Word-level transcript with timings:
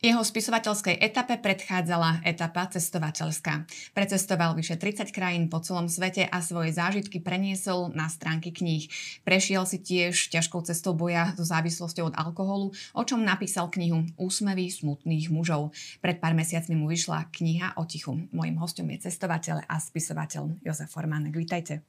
Jeho 0.00 0.24
spisovateľskej 0.24 0.96
etape 0.96 1.36
predchádzala 1.44 2.24
etapa 2.24 2.64
cestovateľská. 2.72 3.68
Precestoval 3.92 4.56
vyše 4.56 4.80
30 4.80 5.12
krajín 5.12 5.52
po 5.52 5.60
celom 5.60 5.92
svete 5.92 6.24
a 6.24 6.40
svoje 6.40 6.72
zážitky 6.72 7.20
preniesol 7.20 7.92
na 7.92 8.08
stránky 8.08 8.48
kníh. 8.48 8.88
Prešiel 9.28 9.68
si 9.68 9.76
tiež 9.76 10.32
ťažkou 10.32 10.64
cestou 10.64 10.96
boja 10.96 11.36
so 11.36 11.44
závislosťou 11.44 12.08
od 12.08 12.14
alkoholu, 12.16 12.72
o 12.96 13.02
čom 13.04 13.20
napísal 13.20 13.68
knihu 13.68 14.08
Úsmevy 14.16 14.72
smutných 14.72 15.28
mužov. 15.28 15.76
Pred 16.00 16.16
pár 16.16 16.32
mesiacmi 16.32 16.80
mu 16.80 16.88
vyšla 16.88 17.28
kniha 17.28 17.76
o 17.76 17.84
tichu. 17.84 18.24
Mojím 18.32 18.56
hostom 18.56 18.88
je 18.96 19.04
cestovateľ 19.04 19.68
a 19.68 19.76
spisovateľ 19.76 20.64
Jozef 20.64 20.88
Formánek. 20.88 21.36
Vítajte. 21.36 21.84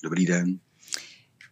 Dobrý 0.00 0.24
den. 0.24 0.64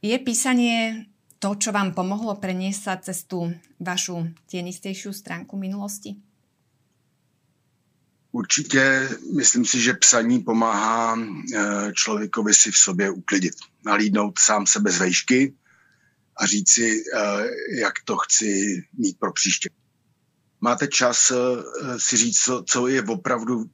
Je 0.00 0.16
písanie 0.16 1.05
to, 1.45 1.53
čo 1.61 1.77
vám 1.77 1.93
pomohlo 1.93 2.41
preniesť 2.41 2.80
sa 2.80 2.95
cez 2.97 3.29
tú 3.29 3.53
vašu 3.77 4.33
tienistejšiu 4.48 5.12
stránku 5.12 5.61
minulosti? 5.61 6.17
Určitě 8.33 9.09
myslím 9.37 9.65
si, 9.65 9.80
že 9.80 9.95
psaní 9.95 10.41
pomáhá 10.41 11.17
eh, 11.17 11.93
člověkovi 11.93 12.55
si 12.55 12.70
v 12.70 12.77
sobě 12.77 13.11
uklidit. 13.11 13.55
Nalídnout 13.84 14.39
sám 14.39 14.67
sebe 14.67 14.91
z 14.91 14.98
vejšky 14.98 15.55
a 16.37 16.47
říct 16.47 16.70
si, 16.70 17.05
eh, 17.15 17.47
jak 17.79 17.95
to 18.05 18.17
chci 18.17 18.83
mít 18.98 19.19
pro 19.19 19.33
příště. 19.33 19.69
Máte 20.61 20.89
čas 20.89 21.31
eh, 21.31 21.37
si 22.01 22.17
říct, 22.17 22.48
co 22.67 22.87
je 22.89 23.03
opravdu 23.03 23.65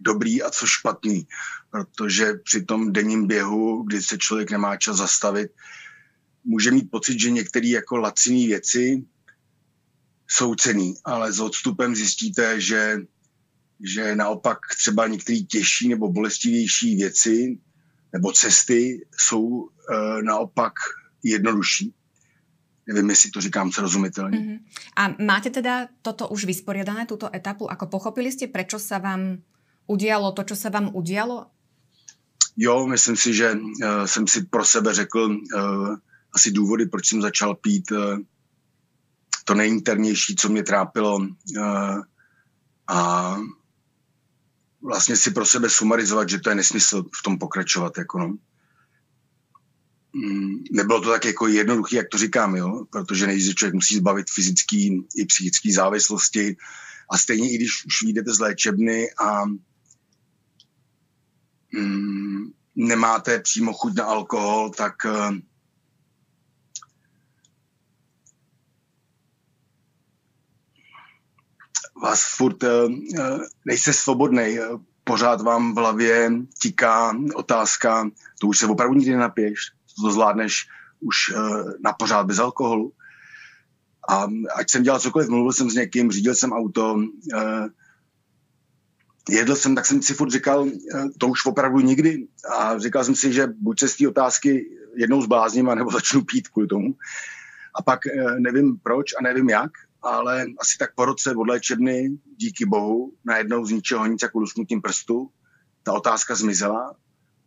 dobrý 0.00 0.42
a 0.42 0.50
co 0.50 0.66
špatný, 0.66 1.28
protože 1.70 2.34
při 2.44 2.64
tom 2.64 2.92
denním 2.92 3.26
běhu, 3.26 3.82
kdy 3.82 4.02
se 4.02 4.18
člověk 4.18 4.50
nemá 4.50 4.76
čas 4.76 4.96
zastavit, 4.96 5.50
může 6.44 6.70
mít 6.70 6.90
pocit, 6.90 7.20
že 7.20 7.30
některé 7.30 7.68
jako 7.68 7.96
laciné 7.96 8.46
věci 8.46 9.04
jsou 10.28 10.54
cený, 10.54 10.94
ale 11.04 11.32
s 11.32 11.40
odstupem 11.40 11.94
zjistíte, 11.94 12.60
že, 12.60 12.98
že 13.94 14.16
naopak 14.16 14.58
třeba 14.78 15.06
některé 15.06 15.38
těžší 15.38 15.88
nebo 15.88 16.12
bolestivější 16.12 16.96
věci 16.96 17.58
nebo 18.12 18.32
cesty 18.32 19.06
jsou 19.18 19.68
e, 19.68 20.22
naopak 20.22 20.72
jednodušší. 21.22 21.94
Nevím, 22.86 23.10
jestli 23.10 23.30
to 23.30 23.40
říkám 23.40 23.72
srozumitelně. 23.72 24.38
Mm-hmm. 24.38 24.58
A 24.96 25.24
máte 25.24 25.50
teda 25.50 25.88
toto 26.02 26.28
už 26.28 26.44
vysporiadané, 26.44 27.06
tuto 27.06 27.36
etapu? 27.36 27.70
Ako 27.70 27.86
pochopili 27.86 28.32
jste, 28.32 28.46
proč 28.46 28.74
se 28.78 28.98
vám 28.98 29.38
udialo 29.86 30.32
to, 30.32 30.44
co 30.44 30.56
se 30.56 30.70
vám 30.70 30.90
udialo? 30.92 31.46
Jo, 32.56 32.86
myslím 32.86 33.16
si, 33.16 33.34
že 33.34 33.52
uh, 33.52 34.04
jsem 34.04 34.26
si 34.26 34.44
pro 34.44 34.64
sebe 34.64 34.94
řekl, 34.94 35.20
uh, 35.56 35.96
asi 36.34 36.50
důvody, 36.50 36.86
proč 36.86 37.08
jsem 37.08 37.22
začal 37.22 37.54
pít 37.54 37.92
eh, 37.92 38.16
to 39.44 39.54
nejinternější, 39.54 40.36
co 40.36 40.48
mě 40.48 40.62
trápilo 40.62 41.26
eh, 41.58 41.96
a 42.88 43.36
vlastně 44.82 45.16
si 45.16 45.30
pro 45.30 45.46
sebe 45.46 45.70
sumarizovat, 45.70 46.28
že 46.28 46.38
to 46.38 46.48
je 46.48 46.54
nesmysl 46.54 47.02
v 47.02 47.22
tom 47.24 47.38
pokračovat. 47.38 47.98
Jako 47.98 48.18
no. 48.18 48.36
Mm, 50.12 50.64
nebylo 50.72 51.00
to 51.00 51.10
tak 51.10 51.24
jako 51.24 51.46
jednoduché, 51.46 51.96
jak 51.96 52.08
to 52.08 52.18
říkám, 52.18 52.56
jo? 52.56 52.84
protože 52.90 53.26
nejdřív 53.26 53.54
člověk 53.54 53.74
musí 53.74 53.96
zbavit 53.96 54.30
fyzický 54.30 55.06
i 55.16 55.26
psychické 55.26 55.72
závislosti 55.72 56.56
a 57.10 57.18
stejně 57.18 57.50
i 57.50 57.54
když 57.54 57.84
už 57.86 58.02
vyjdete 58.02 58.34
z 58.34 58.40
léčebny 58.40 59.08
a 59.12 59.44
mm, 61.72 62.52
nemáte 62.76 63.40
přímo 63.40 63.72
chuť 63.72 63.94
na 63.94 64.04
alkohol, 64.04 64.70
tak 64.70 64.94
vás 72.02 72.24
furt 72.36 72.62
eh, 72.64 72.68
eh, 73.18 73.38
nejste 73.64 73.92
svobodný. 73.92 74.58
Pořád 75.04 75.40
vám 75.40 75.74
v 75.74 75.78
hlavě 75.78 76.32
tiká 76.62 77.16
otázka, 77.34 78.10
to 78.40 78.46
už 78.46 78.58
se 78.58 78.66
opravdu 78.66 78.94
nikdy 78.94 79.12
nenapiješ, 79.12 79.58
to 80.02 80.12
zvládneš 80.12 80.66
už 81.00 81.16
eh, 81.30 81.38
na 81.84 81.92
pořád 81.92 82.26
bez 82.26 82.38
alkoholu. 82.38 82.92
A 84.08 84.26
ať 84.56 84.70
jsem 84.70 84.82
dělal 84.82 85.00
cokoliv, 85.00 85.28
mluvil 85.28 85.52
jsem 85.52 85.70
s 85.70 85.74
někým, 85.74 86.10
řídil 86.10 86.34
jsem 86.34 86.52
auto, 86.52 86.96
jedl 89.30 89.56
jsem, 89.56 89.74
tak 89.74 89.86
jsem 89.86 90.02
si 90.02 90.14
furt 90.14 90.30
říkal, 90.30 90.68
to 91.18 91.28
už 91.28 91.46
opravdu 91.46 91.80
nikdy. 91.80 92.28
A 92.58 92.78
říkal 92.78 93.04
jsem 93.04 93.14
si, 93.14 93.32
že 93.32 93.46
buď 93.46 93.80
se 93.80 93.88
z 93.88 93.96
té 93.96 94.08
otázky 94.08 94.70
jednou 94.96 95.22
zblázním, 95.22 95.66
nebo 95.66 95.90
začnu 95.92 96.22
pít 96.22 96.48
kvůli 96.48 96.68
tomu. 96.68 96.94
A 97.74 97.82
pak 97.82 98.00
nevím 98.38 98.78
proč 98.82 99.12
a 99.18 99.22
nevím 99.22 99.48
jak, 99.48 99.70
ale 100.06 100.46
asi 100.60 100.78
tak 100.78 100.94
po 100.94 101.04
roce 101.04 101.34
od 101.34 101.48
léčebny, 101.48 102.08
díky 102.36 102.64
bohu, 102.66 103.12
najednou 103.24 103.66
z 103.66 103.70
ničeho 103.70 104.06
nic 104.06 104.22
jako 104.22 104.38
lusknutím 104.38 104.82
prstu, 104.82 105.30
ta 105.82 105.92
otázka 105.92 106.34
zmizela. 106.34 106.96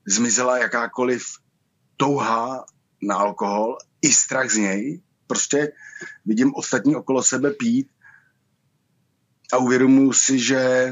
Zmizela 0.07 0.57
jakákoliv 0.57 1.23
touha 1.97 2.65
na 3.01 3.15
alkohol, 3.15 3.77
i 4.01 4.07
strach 4.07 4.49
z 4.49 4.57
něj. 4.57 5.01
Prostě 5.27 5.71
vidím 6.25 6.55
ostatní 6.55 6.95
okolo 6.95 7.23
sebe 7.23 7.51
pít 7.51 7.87
a 9.53 9.57
uvědomuji 9.57 10.13
si, 10.13 10.39
že 10.39 10.91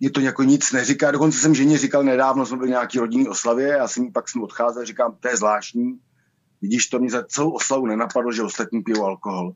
je 0.00 0.10
to 0.10 0.20
jako 0.20 0.42
nic 0.42 0.72
neříká. 0.72 1.10
Dokonce 1.10 1.38
jsem 1.38 1.54
ženě 1.54 1.78
říkal 1.78 2.04
nedávno, 2.04 2.46
jsme 2.46 2.56
byli 2.56 2.70
nějaký 2.70 2.98
rodinný 2.98 3.28
oslavě, 3.28 3.68
já 3.68 3.88
jsem 3.88 4.12
pak 4.12 4.28
jsem 4.28 4.42
odcházel, 4.42 4.84
říkám, 4.84 5.16
to 5.20 5.28
je 5.28 5.36
zvláštní, 5.36 6.00
Vidíš, 6.64 6.86
to 6.86 6.98
mě 6.98 7.10
za 7.10 7.22
celou 7.28 7.50
oslavu 7.50 7.86
nenapadlo, 7.86 8.32
že 8.32 8.42
ostatní 8.42 8.82
pijou 8.82 9.04
alkohol. 9.04 9.52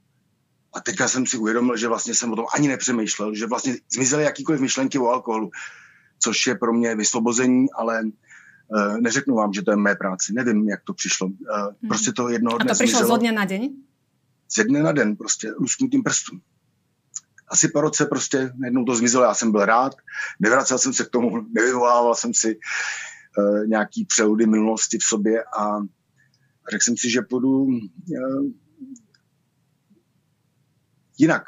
A 0.74 0.80
teďka 0.80 1.08
jsem 1.08 1.26
si 1.26 1.36
uvědomil, 1.36 1.76
že 1.76 1.88
vlastně 1.88 2.14
jsem 2.14 2.32
o 2.32 2.36
tom 2.36 2.44
ani 2.54 2.68
nepřemýšlel, 2.68 3.34
že 3.34 3.46
vlastně 3.46 3.76
zmizely 3.92 4.24
jakýkoliv 4.24 4.60
myšlenky 4.60 4.98
o 4.98 5.08
alkoholu, 5.08 5.50
což 6.20 6.46
je 6.46 6.54
pro 6.54 6.72
mě 6.72 6.94
vysvobození, 6.94 7.72
ale 7.72 8.02
uh, 8.04 9.00
neřeknu 9.00 9.34
vám, 9.34 9.52
že 9.52 9.62
to 9.62 9.70
je 9.70 9.76
mé 9.76 9.94
práci. 9.96 10.32
Nevím, 10.32 10.68
jak 10.68 10.80
to 10.84 10.94
přišlo. 10.94 11.26
Uh, 11.26 11.32
hmm. 11.32 11.88
Prostě 11.88 12.12
to 12.12 12.28
jednoho 12.28 12.58
dne 12.58 12.70
A 12.70 12.74
to 12.74 12.84
přišlo 12.84 13.16
z 13.16 13.18
dne 13.18 13.32
na 13.32 13.44
den? 13.44 13.62
Z 14.52 14.64
dne 14.64 14.82
na 14.82 14.92
den, 14.92 15.16
prostě 15.16 15.52
lusknutím 15.58 16.02
prstu. 16.02 16.36
Asi 17.48 17.68
po 17.68 17.80
roce 17.80 18.06
prostě 18.06 18.52
najednou 18.58 18.84
to 18.84 18.96
zmizelo, 18.96 19.24
já 19.24 19.34
jsem 19.34 19.52
byl 19.52 19.64
rád, 19.64 19.92
nevracel 20.40 20.78
jsem 20.78 20.92
se 20.92 21.04
k 21.04 21.10
tomu, 21.10 21.46
nevyvolával 21.48 22.14
jsem 22.14 22.34
si 22.34 22.58
uh, 22.58 23.66
nějaký 23.66 24.04
přeludy 24.04 24.46
minulosti 24.46 24.98
v 24.98 25.04
sobě 25.04 25.44
a 25.44 25.80
řekl 26.70 26.84
jsem 26.84 26.96
si, 26.96 27.10
že 27.10 27.22
půjdu 27.22 27.62
uh, 27.62 28.46
jinak 31.18 31.42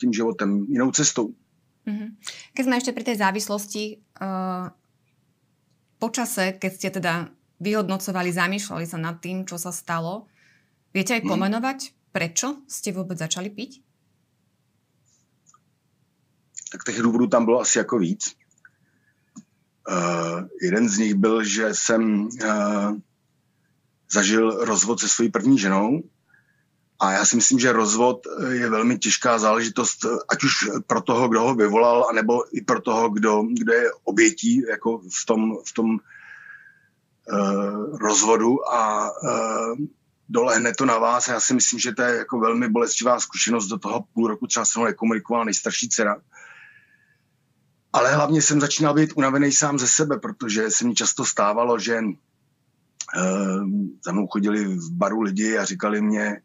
tím 0.00 0.12
životem, 0.12 0.64
jinou 0.68 0.90
cestou. 0.90 1.34
Mm-hmm. 1.84 2.08
Keď 2.56 2.62
sme 2.64 2.78
ešte 2.80 2.96
pri 2.96 3.04
tej 3.04 3.16
závislosti, 3.20 3.84
uh, 4.24 4.72
počase, 6.00 6.56
keď 6.56 6.72
ste 6.72 6.88
teda 6.88 7.28
vyhodnocovali, 7.60 8.32
zamýšľali 8.32 8.86
sa 8.88 8.96
nad 8.96 9.20
tým, 9.20 9.44
čo 9.44 9.60
sa 9.60 9.68
stalo, 9.68 10.26
viete 10.96 11.12
aj 11.12 11.22
mhm. 11.24 11.30
pomenovať, 11.30 11.78
prečo 12.12 12.64
ste 12.66 12.92
vůbec 12.92 13.18
začali 13.18 13.50
piť? 13.50 13.84
Tak 16.72 16.84
těch 16.84 17.02
důvodů 17.02 17.26
tam 17.26 17.44
bylo 17.44 17.60
asi 17.60 17.78
jako 17.78 17.98
víc. 17.98 18.34
Uh, 19.88 20.48
jeden 20.62 20.88
z 20.88 20.98
nich 20.98 21.14
byl, 21.14 21.44
že 21.44 21.74
jsem 21.74 22.28
uh, 22.42 22.96
zažil 24.12 24.64
rozvod 24.64 25.00
se 25.00 25.08
svojí 25.08 25.30
první 25.30 25.58
ženou 25.58 26.02
a 27.00 27.12
já 27.12 27.24
si 27.24 27.36
myslím, 27.36 27.58
že 27.58 27.72
rozvod 27.72 28.26
eh, 28.26 28.54
je 28.54 28.70
velmi 28.70 28.98
těžká 28.98 29.38
záležitost, 29.38 30.04
eh, 30.04 30.08
ať 30.28 30.44
už 30.44 30.52
pro 30.86 31.00
toho, 31.00 31.28
kdo 31.28 31.40
ho 31.40 31.54
vyvolal, 31.54 32.06
anebo 32.10 32.56
i 32.56 32.60
pro 32.60 32.80
toho, 32.80 33.08
kdo, 33.08 33.42
kdo 33.42 33.72
je 33.72 33.92
obětí 34.04 34.62
jako 34.70 34.98
v 34.98 35.26
tom, 35.26 35.56
v 35.66 35.72
tom 35.72 35.90
uh, 35.90 35.98
rozvodu 37.98 38.68
a 38.68 39.10
uh, 39.10 39.76
dolehne 40.28 40.74
to 40.74 40.84
na 40.84 40.98
vás. 40.98 41.28
Já 41.28 41.40
si 41.40 41.54
myslím, 41.54 41.80
že 41.80 41.92
to 41.92 42.02
je 42.02 42.16
jako 42.16 42.40
velmi 42.40 42.68
bolestivá 42.68 43.20
zkušenost. 43.20 43.66
Do 43.66 43.78
toho 43.78 44.04
půl 44.14 44.28
roku 44.28 44.46
třeba 44.46 44.64
se 44.64 44.78
mnou 44.78 44.86
nekomunikovala 44.86 45.44
nejstarší 45.44 45.88
dcera. 45.88 46.16
Ale 47.92 48.14
hlavně 48.14 48.42
jsem 48.42 48.60
začínal 48.60 48.94
být 48.94 49.12
unavený 49.16 49.52
sám 49.52 49.78
ze 49.78 49.88
sebe, 49.88 50.18
protože 50.18 50.70
se 50.70 50.84
mi 50.84 50.94
často 50.94 51.24
stávalo, 51.24 51.78
že 51.78 52.02
za 54.04 54.12
mnou 54.12 54.26
chodili 54.26 54.64
v 54.64 54.90
baru 54.90 55.20
lidi 55.20 55.58
a 55.58 55.64
říkali 55.64 56.02
mě, 56.02 56.40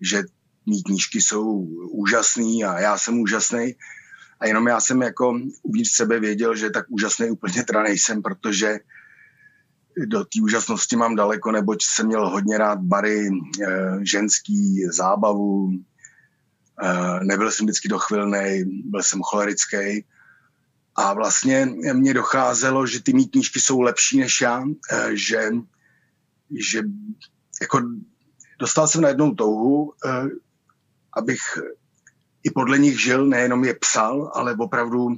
že 0.00 0.22
mý 0.66 0.82
knížky 0.82 1.20
jsou 1.20 1.44
úžasný 1.90 2.64
a 2.64 2.80
já 2.80 2.98
jsem 2.98 3.20
úžasný. 3.20 3.74
A 4.40 4.46
jenom 4.46 4.66
já 4.66 4.80
jsem 4.80 5.02
jako 5.02 5.40
uvnitř 5.62 5.90
sebe 5.90 6.20
věděl, 6.20 6.56
že 6.56 6.70
tak 6.70 6.86
úžasný 6.88 7.30
úplně 7.30 7.62
teda 7.62 7.82
nejsem, 7.82 8.22
protože 8.22 8.78
do 10.06 10.24
té 10.24 10.42
úžasnosti 10.42 10.96
mám 10.96 11.16
daleko, 11.16 11.52
neboť 11.52 11.84
jsem 11.84 12.06
měl 12.06 12.28
hodně 12.28 12.58
rád 12.58 12.78
bary, 12.80 13.28
eh, 13.28 13.98
ženský, 14.02 14.86
zábavu, 14.92 15.70
eh, 16.82 17.24
nebyl 17.24 17.50
jsem 17.50 17.66
vždycky 17.66 17.88
dochvilný, 17.88 18.64
byl 18.84 19.02
jsem 19.02 19.20
cholerický. 19.22 20.04
A 20.96 21.14
vlastně 21.14 21.66
mně 21.92 22.14
docházelo, 22.14 22.86
že 22.86 23.02
ty 23.02 23.12
mý 23.12 23.28
knížky 23.28 23.60
jsou 23.60 23.80
lepší 23.80 24.20
než 24.20 24.40
já, 24.40 24.64
eh, 24.92 25.10
že 25.12 25.50
že 26.60 26.82
jako 27.60 27.82
dostal 28.58 28.88
jsem 28.88 29.00
najednou 29.00 29.34
touhu, 29.34 29.92
eh, 30.06 30.28
abych 31.12 31.40
i 32.42 32.50
podle 32.50 32.78
nich 32.78 33.02
žil, 33.02 33.26
nejenom 33.26 33.64
je 33.64 33.74
psal, 33.74 34.32
ale 34.34 34.56
opravdu 34.58 35.16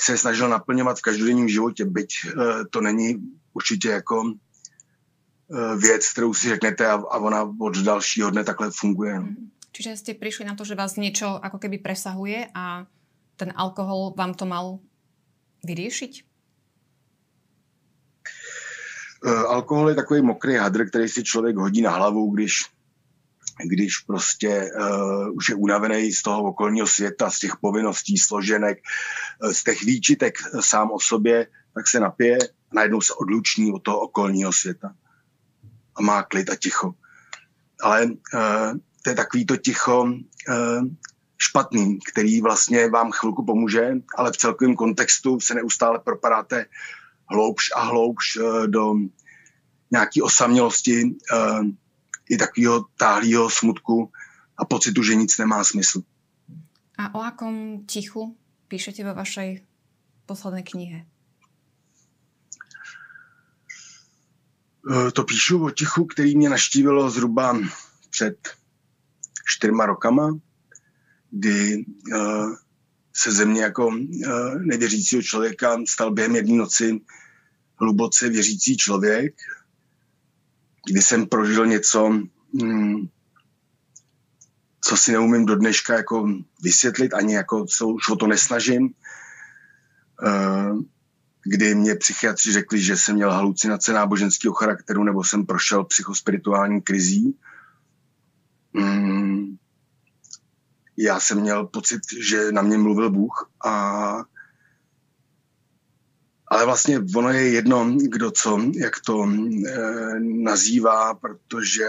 se 0.00 0.18
snažil 0.18 0.48
naplňovat 0.48 0.98
v 0.98 1.02
každodenním 1.02 1.48
životě, 1.48 1.84
byť 1.84 2.10
eh, 2.26 2.64
to 2.70 2.80
není 2.80 3.18
určitě 3.52 3.88
jako 3.88 4.32
eh, 4.32 5.76
věc, 5.76 6.12
kterou 6.12 6.34
si 6.34 6.48
řeknete 6.48 6.86
a, 6.86 6.92
a 6.92 7.18
ona 7.18 7.54
od 7.60 7.76
dalšího 7.76 8.30
dne 8.30 8.44
takhle 8.44 8.70
funguje. 8.70 9.22
Čiže 9.72 9.96
jste 9.96 10.14
přišli 10.14 10.44
na 10.44 10.54
to, 10.54 10.64
že 10.64 10.74
vás 10.74 10.96
něco 10.96 11.40
jako 11.44 11.58
keby 11.58 11.78
presahuje 11.78 12.48
a 12.54 12.86
ten 13.36 13.52
alkohol 13.56 14.14
vám 14.16 14.34
to 14.34 14.46
mal 14.46 14.78
vyřešit? 15.64 16.31
Uh, 19.24 19.32
alkohol 19.32 19.88
je 19.88 19.94
takový 19.94 20.22
mokrý 20.22 20.56
hadr, 20.56 20.88
který 20.88 21.08
si 21.08 21.24
člověk 21.24 21.56
hodí 21.56 21.82
na 21.82 21.90
hlavu, 21.90 22.30
když, 22.30 22.52
když 23.64 23.98
prostě 23.98 24.70
uh, 24.80 25.36
už 25.36 25.48
je 25.48 25.54
unavený 25.54 26.12
z 26.12 26.22
toho 26.22 26.42
okolního 26.42 26.86
světa, 26.86 27.30
z 27.30 27.38
těch 27.38 27.56
povinností, 27.60 28.18
složenek, 28.18 28.78
uh, 29.44 29.52
z 29.52 29.64
těch 29.64 29.82
výčitek 29.82 30.34
sám 30.60 30.90
o 30.90 31.00
sobě, 31.00 31.46
tak 31.74 31.88
se 31.88 32.00
napije 32.00 32.38
a 32.38 32.74
najednou 32.74 33.00
se 33.00 33.14
odluční 33.14 33.72
od 33.72 33.82
toho 33.82 34.00
okolního 34.00 34.52
světa. 34.52 34.94
A 35.96 36.02
má 36.02 36.22
klid 36.22 36.50
a 36.50 36.56
ticho. 36.56 36.94
Ale 37.82 38.04
uh, 38.04 38.78
to 39.02 39.10
je 39.10 39.16
takový 39.16 39.46
to 39.46 39.56
ticho 39.56 40.02
uh, 40.02 40.82
špatný, 41.38 41.98
který 42.12 42.40
vlastně 42.40 42.88
vám 42.88 43.12
chvilku 43.12 43.44
pomůže, 43.44 43.94
ale 44.16 44.32
v 44.32 44.36
celkovém 44.36 44.76
kontextu 44.76 45.40
se 45.40 45.54
neustále 45.54 45.98
propadáte 45.98 46.66
hloubš 47.30 47.70
a 47.76 47.80
hloubš 47.82 48.36
uh, 48.36 48.66
do 48.66 48.94
nějaké 49.90 50.22
osamělosti 50.22 51.04
uh, 51.04 51.66
i 52.30 52.36
takového 52.36 52.84
táhlého 52.96 53.50
smutku 53.50 54.12
a 54.58 54.64
pocitu, 54.64 55.02
že 55.02 55.14
nic 55.14 55.38
nemá 55.38 55.64
smysl. 55.64 56.02
A 56.98 57.14
o 57.14 57.20
akom 57.20 57.86
tichu 57.86 58.36
píšete 58.68 59.04
ve 59.04 59.12
vašej 59.12 59.66
posledné 60.26 60.62
knihe? 60.62 61.06
To 65.14 65.24
píšu 65.24 65.64
o 65.64 65.70
tichu, 65.70 66.04
který 66.04 66.36
mě 66.36 66.48
naštívilo 66.48 67.10
zhruba 67.10 67.58
před 68.10 68.38
čtyřma 69.46 69.86
rokama, 69.86 70.38
kdy 71.30 71.84
uh, 72.14 72.56
se 73.12 73.32
ze 73.32 73.44
mě 73.44 73.62
jako 73.62 73.86
uh, 73.86 74.54
nevěřícího 74.58 75.22
člověka 75.22 75.78
stal 75.88 76.10
během 76.10 76.36
jedné 76.36 76.56
noci 76.56 77.00
hluboce 77.76 78.28
věřící 78.28 78.76
člověk, 78.76 79.34
kdy 80.90 81.02
jsem 81.02 81.26
prožil 81.26 81.66
něco, 81.66 82.06
hmm, 82.60 83.08
co 84.84 84.96
si 84.96 85.12
neumím 85.12 85.46
do 85.46 85.56
dneška 85.56 85.94
jako 85.94 86.28
vysvětlit, 86.62 87.14
ani 87.14 87.34
jako 87.34 87.66
co, 87.66 87.88
už 87.88 88.08
o 88.08 88.16
to 88.16 88.26
nesnažím. 88.26 88.90
Uh, 90.22 90.82
kdy 91.44 91.74
mě 91.74 91.94
psychiatři 91.94 92.52
řekli, 92.52 92.82
že 92.82 92.96
jsem 92.96 93.14
měl 93.14 93.32
halucinace 93.32 93.92
náboženského 93.92 94.54
charakteru 94.54 95.04
nebo 95.04 95.24
jsem 95.24 95.46
prošel 95.46 95.84
psychospirituální 95.84 96.82
krizí. 96.82 97.38
Mm, 98.72 99.56
já 100.96 101.20
jsem 101.20 101.40
měl 101.40 101.66
pocit, 101.66 102.00
že 102.28 102.52
na 102.52 102.62
mě 102.62 102.78
mluvil 102.78 103.10
Bůh 103.10 103.50
a 103.66 104.24
ale 106.52 106.64
vlastně 106.64 107.00
ono 107.16 107.28
je 107.28 107.48
jedno, 107.48 107.96
kdo 107.96 108.30
co, 108.30 108.60
jak 108.74 109.00
to 109.06 109.24
e, 109.24 110.20
nazývá, 110.20 111.14
protože 111.14 111.84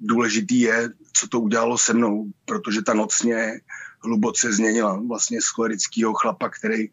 důležitý 0.00 0.60
je, 0.60 0.88
co 1.12 1.28
to 1.28 1.40
udělalo 1.40 1.78
se 1.78 1.94
mnou, 1.94 2.30
protože 2.44 2.82
ta 2.82 2.94
noc 2.94 3.22
mě 3.22 3.60
hluboce 4.04 4.52
změnila. 4.52 5.02
Vlastně 5.08 5.42
z 5.42 5.50
chlapa, 6.14 6.48
který 6.48 6.88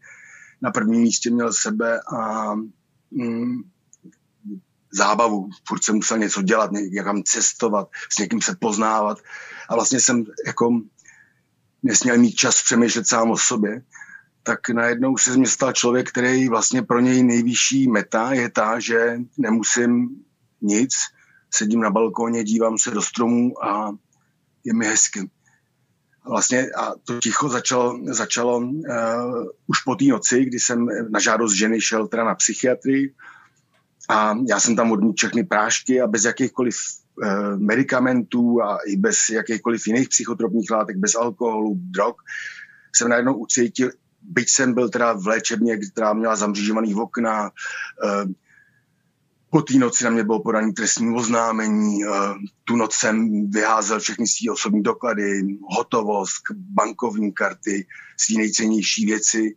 na 0.62 0.72
prvním 0.72 1.02
místě 1.02 1.30
měl 1.30 1.54
sebe 1.54 2.00
a 2.18 2.54
mm, 3.12 3.62
zábavu. 4.96 5.50
Furt 5.68 5.84
jsem 5.84 5.96
musel 5.96 6.18
něco 6.18 6.42
dělat, 6.42 6.72
někam 6.72 7.24
cestovat, 7.24 7.88
s 8.10 8.20
někým 8.20 8.42
se 8.42 8.56
poznávat. 8.60 9.18
A 9.70 9.76
vlastně 9.76 10.00
jsem 10.00 10.26
jako 10.48 10.82
nesměl 11.84 12.18
mít 12.18 12.36
čas 12.36 12.64
přemýšlet 12.64 13.08
sám 13.08 13.32
o 13.32 13.38
sobě. 13.38 13.82
Tak 14.44 14.70
najednou 14.70 15.18
se 15.18 15.34
z 15.34 15.36
mě 15.36 15.48
stal 15.48 15.74
člověk, 15.74 16.10
který 16.10 16.50
vlastně 16.50 16.82
pro 16.82 17.00
něj 17.00 17.24
nejvyšší 17.24 17.88
meta 17.88 18.34
je 18.34 18.50
ta, 18.50 18.80
že 18.80 19.18
nemusím 19.38 20.10
nic, 20.62 20.94
sedím 21.54 21.82
na 21.82 21.90
balkóně, 21.90 22.44
dívám 22.44 22.78
se 22.78 22.92
do 22.92 23.02
stromů 23.02 23.64
a 23.66 23.92
je 24.64 24.74
mi 24.74 24.86
hezky. 24.86 25.30
Vlastně 26.28 26.68
a 26.78 26.94
to 27.04 27.20
ticho 27.20 27.50
začalo, 27.50 28.00
začalo 28.06 28.58
uh, 28.58 28.74
už 29.68 29.82
po 29.86 29.96
té 29.96 30.06
noci, 30.06 30.46
kdy 30.46 30.60
jsem 30.60 30.88
na 31.10 31.20
žádost 31.20 31.54
ženy 31.54 31.82
šel 31.82 32.08
teda 32.08 32.24
na 32.24 32.36
psychiatrii, 32.36 33.14
a 34.10 34.36
já 34.50 34.60
jsem 34.60 34.76
tam 34.76 34.92
odmít 34.92 35.18
všechny 35.18 35.44
prášky 35.44 36.02
a 36.02 36.08
bez 36.08 36.26
jakýchkoliv 36.26 36.76
uh, 37.24 37.60
medicamentů 37.60 38.62
a 38.62 38.78
i 38.88 38.96
bez 38.96 39.30
jakýchkoliv 39.30 39.88
jiných 39.88 40.10
psychotropních 40.10 40.72
látek, 40.72 40.98
bez 40.98 41.16
alkoholu, 41.16 41.76
drog, 41.76 42.16
jsem 42.96 43.10
najednou 43.10 43.34
ucítil, 43.34 43.92
byť 44.22 44.50
jsem 44.50 44.74
byl 44.74 44.90
teda 44.90 45.14
v 45.14 45.28
léčebně, 45.28 45.78
která 45.78 46.14
měla 46.14 46.36
zamřížovaný 46.36 46.96
okna, 46.96 47.44
uh, 47.44 48.32
po 49.50 49.62
té 49.62 49.74
noci 49.74 50.04
na 50.04 50.10
mě 50.10 50.24
bylo 50.24 50.44
podaný 50.44 50.74
trestní 50.74 51.16
oznámení, 51.16 52.06
uh, 52.06 52.14
tu 52.64 52.76
noc 52.76 52.94
jsem 52.94 53.50
vyházel 53.50 54.00
všechny 54.00 54.28
své 54.28 54.52
osobní 54.52 54.84
doklady, 54.84 55.42
hotovost, 55.78 56.42
bankovní 56.54 57.34
karty, 57.34 57.88
své 58.18 58.38
nejcennější 58.38 59.06
věci. 59.06 59.56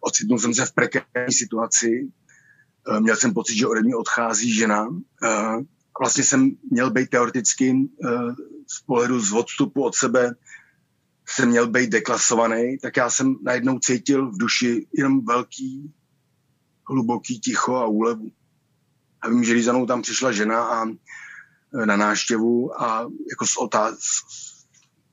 Ocitnul 0.00 0.38
jsem 0.38 0.54
se 0.54 0.66
v 0.66 0.72
prekérní 0.72 1.32
situaci, 1.32 2.10
Eh, 2.19 2.19
měl 3.00 3.16
jsem 3.16 3.34
pocit, 3.34 3.56
že 3.56 3.66
ode 3.66 3.82
mě 3.82 3.96
odchází 3.96 4.54
žena. 4.54 4.88
Eh, 5.24 5.56
vlastně 6.00 6.24
jsem 6.24 6.50
měl 6.70 6.90
být 6.90 7.10
teoreticky 7.10 7.74
eh, 8.04 8.08
z 8.66 8.80
pohledu 8.86 9.20
z 9.20 9.32
odstupu 9.32 9.84
od 9.84 9.94
sebe 9.94 10.34
jsem 11.28 11.48
měl 11.48 11.68
být 11.68 11.90
deklasovaný, 11.90 12.78
tak 12.78 12.96
já 12.96 13.10
jsem 13.10 13.36
najednou 13.42 13.78
cítil 13.78 14.30
v 14.30 14.38
duši 14.38 14.86
jenom 14.98 15.24
velký, 15.24 15.94
hluboký 16.88 17.40
ticho 17.40 17.76
a 17.76 17.86
úlevu. 17.86 18.30
A 19.22 19.28
vím, 19.28 19.44
že 19.44 19.62
za 19.62 19.72
mnou 19.72 19.86
tam 19.86 20.02
přišla 20.02 20.32
žena 20.32 20.64
a 20.64 20.84
na 21.84 21.96
náštěvu 21.96 22.82
a 22.82 23.06
jako 23.30 23.46
s, 23.46 23.56
otáz, 23.56 23.98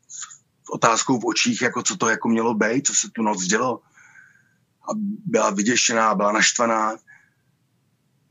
s 0.07 0.69
otázkou 0.71 1.19
v 1.19 1.25
očích, 1.25 1.61
jako 1.61 1.83
co 1.83 1.97
to 1.97 2.09
jako 2.09 2.29
mělo 2.29 2.53
být, 2.53 2.87
co 2.87 2.93
se 2.93 3.09
tu 3.09 3.21
noc 3.21 3.43
dělo. 3.43 3.81
A 4.89 4.91
byla 5.25 5.49
vyděšená, 5.49 6.15
byla 6.15 6.31
naštvaná 6.31 6.95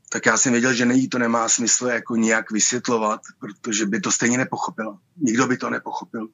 tak 0.09 0.25
já 0.25 0.37
jsem 0.37 0.51
věděl, 0.51 0.73
že 0.73 0.85
nejí 0.85 1.09
to 1.09 1.17
nemá 1.17 1.49
smysl 1.49 1.87
jako 1.87 2.15
nějak 2.15 2.51
vysvětlovat, 2.51 3.21
protože 3.39 3.85
by 3.85 3.99
to 3.99 4.11
stejně 4.11 4.37
nepochopila. 4.37 4.99
Nikdo 5.17 5.47
by 5.47 5.57
to 5.57 5.69
nepochopil. 5.69 6.27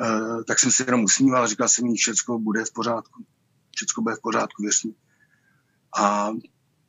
Uh, 0.00 0.44
tak 0.44 0.58
jsem 0.58 0.70
si 0.70 0.82
jenom 0.86 1.04
usmíval 1.04 1.44
a 1.44 1.46
říkal 1.46 1.68
jsem 1.68 1.86
jí, 1.86 1.96
všecko 1.96 2.38
bude 2.38 2.64
v 2.64 2.72
pořádku. 2.72 3.26
Všecko 3.76 4.02
bude 4.02 4.14
v 4.14 4.20
pořádku, 4.22 4.62
věř 4.62 4.84
mi. 4.84 4.92
A 5.98 6.30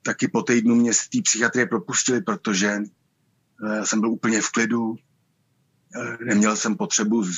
taky 0.02 0.28
po 0.28 0.42
týdnu 0.42 0.76
mě 0.76 0.94
z 0.94 1.10
té 1.10 1.22
psychiatrie 1.22 1.66
propustili, 1.66 2.22
protože 2.22 2.78
uh, 2.78 3.84
jsem 3.84 4.00
byl 4.00 4.10
úplně 4.10 4.42
v 4.42 4.50
klidu. 4.50 4.90
Uh, 4.90 4.98
neměl 6.26 6.56
jsem 6.56 6.78
potřebu 6.78 7.24
z, 7.24 7.34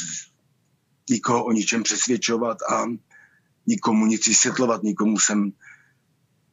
nikoho 1.09 1.45
o 1.45 1.51
ničem 1.51 1.83
přesvědčovat 1.83 2.57
a 2.61 2.85
nikomu 3.67 4.05
nic 4.05 4.27
vysvětlovat, 4.27 4.83
nikomu 4.83 5.19
jsem 5.19 5.51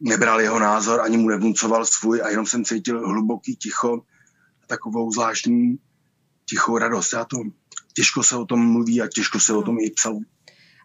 nebral 0.00 0.40
jeho 0.40 0.58
názor, 0.58 1.00
ani 1.00 1.16
mu 1.16 1.28
nevnucoval 1.28 1.84
svůj 1.84 2.22
a 2.22 2.28
jenom 2.28 2.46
jsem 2.46 2.64
cítil 2.64 3.08
hluboký 3.08 3.56
ticho 3.56 4.02
takovou 4.66 5.12
zvláštní 5.12 5.78
tichou 6.48 6.78
radost. 6.78 7.12
Já 7.12 7.24
to, 7.24 7.36
těžko 7.94 8.22
se 8.22 8.36
o 8.36 8.44
tom 8.44 8.72
mluví 8.72 9.02
a 9.02 9.08
těžko 9.08 9.40
se 9.40 9.52
o 9.52 9.62
tom 9.62 9.76
i 9.80 9.90
psalo. 9.90 10.20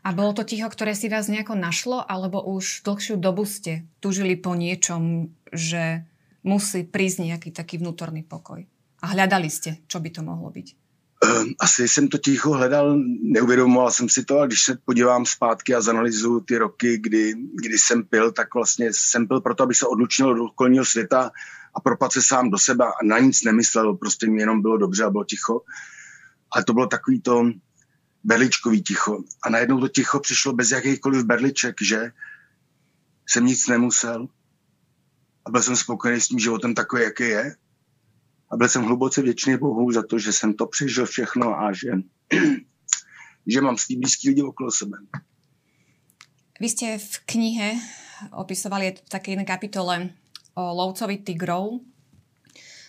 A 0.04 0.12
bylo 0.12 0.34
to 0.34 0.44
ticho, 0.44 0.70
které 0.70 0.96
si 0.96 1.10
vás 1.10 1.28
nějako 1.28 1.56
našlo, 1.56 2.12
alebo 2.12 2.42
už 2.42 2.82
dlhšiu 2.86 3.16
dobu 3.16 3.46
jste 3.46 3.82
tužili 4.00 4.36
po 4.36 4.56
něčem, 4.56 5.30
že 5.54 6.06
musí 6.44 6.84
prísť 6.84 7.20
nějaký 7.20 7.52
taký 7.52 7.78
vnútorný 7.78 8.24
pokoj? 8.24 8.66
A 9.02 9.08
hľadali 9.08 9.50
jste, 9.50 9.78
čo 9.88 10.00
by 10.00 10.10
to 10.10 10.22
mohlo 10.24 10.50
být? 10.50 10.81
Ehm, 11.24 11.54
asi 11.60 11.88
jsem 11.88 12.08
to 12.08 12.18
ticho 12.18 12.52
hledal, 12.52 12.98
neuvědomoval 13.22 13.92
jsem 13.92 14.10
si 14.10 14.26
to, 14.26 14.40
a 14.40 14.46
když 14.46 14.62
se 14.62 14.78
podívám 14.86 15.26
zpátky 15.26 15.76
a 15.76 15.82
zanalizuju 15.82 16.40
ty 16.40 16.58
roky, 16.58 16.98
kdy, 16.98 17.34
kdy 17.54 17.80
jsem 17.80 18.04
pil, 18.04 18.32
tak 18.32 18.54
vlastně 18.54 18.90
jsem 18.92 19.28
pil 19.28 19.42
proto, 19.42 19.64
aby 19.64 19.76
se 19.76 19.86
odlučil 19.86 20.30
od 20.30 20.46
okolního 20.46 20.86
světa 20.86 21.32
a 21.74 21.80
propad 21.80 22.12
se 22.12 22.22
sám 22.22 22.50
do 22.50 22.58
sebe 22.58 22.86
a 22.86 23.06
na 23.06 23.20
nic 23.20 23.44
nemyslel, 23.44 23.94
prostě 23.94 24.28
mi 24.28 24.42
jenom 24.42 24.62
bylo 24.62 24.78
dobře 24.78 25.04
a 25.04 25.10
bylo 25.10 25.24
ticho. 25.24 25.62
Ale 26.52 26.64
to 26.64 26.74
bylo 26.74 26.88
takový 26.88 27.22
to 27.22 27.44
berličkový 28.24 28.84
ticho. 28.84 29.24
A 29.44 29.50
najednou 29.50 29.80
to 29.80 29.88
ticho 29.88 30.20
přišlo 30.20 30.54
bez 30.54 30.72
jakýchkoliv 30.72 31.24
berliček, 31.24 31.76
že 31.82 32.12
jsem 33.28 33.46
nic 33.46 33.68
nemusel. 33.68 34.28
A 35.46 35.52
byl 35.52 35.62
jsem 35.62 35.76
spokojený 35.76 36.22
s 36.22 36.28
tím 36.28 36.40
životem 36.40 36.74
takový, 36.74 37.04
jaký 37.04 37.24
je. 37.24 37.56
A 38.52 38.58
byl 38.58 38.70
jsem 38.70 38.84
hluboce 38.84 39.22
vděčný 39.22 39.58
Bohu 39.58 39.92
za 39.92 40.04
to, 40.04 40.20
že 40.20 40.34
jsem 40.34 40.54
to 40.54 40.68
přežil 40.68 41.06
všechno 41.06 41.60
a 41.60 41.74
že, 41.74 41.92
že 43.48 43.62
mám 43.62 43.78
svý 43.78 43.96
blízký 43.96 44.30
lidi 44.30 44.44
okolo 44.44 44.72
sebe. 44.72 44.98
Vy 46.62 46.70
ste 46.70 47.02
v 47.02 47.16
knihe 47.26 47.70
opisovali 48.38 48.94
také 49.10 49.34
jednej 49.34 49.50
kapitole 49.50 50.14
o 50.54 50.62
lovcovi 50.62 51.26
tigrov. 51.26 51.82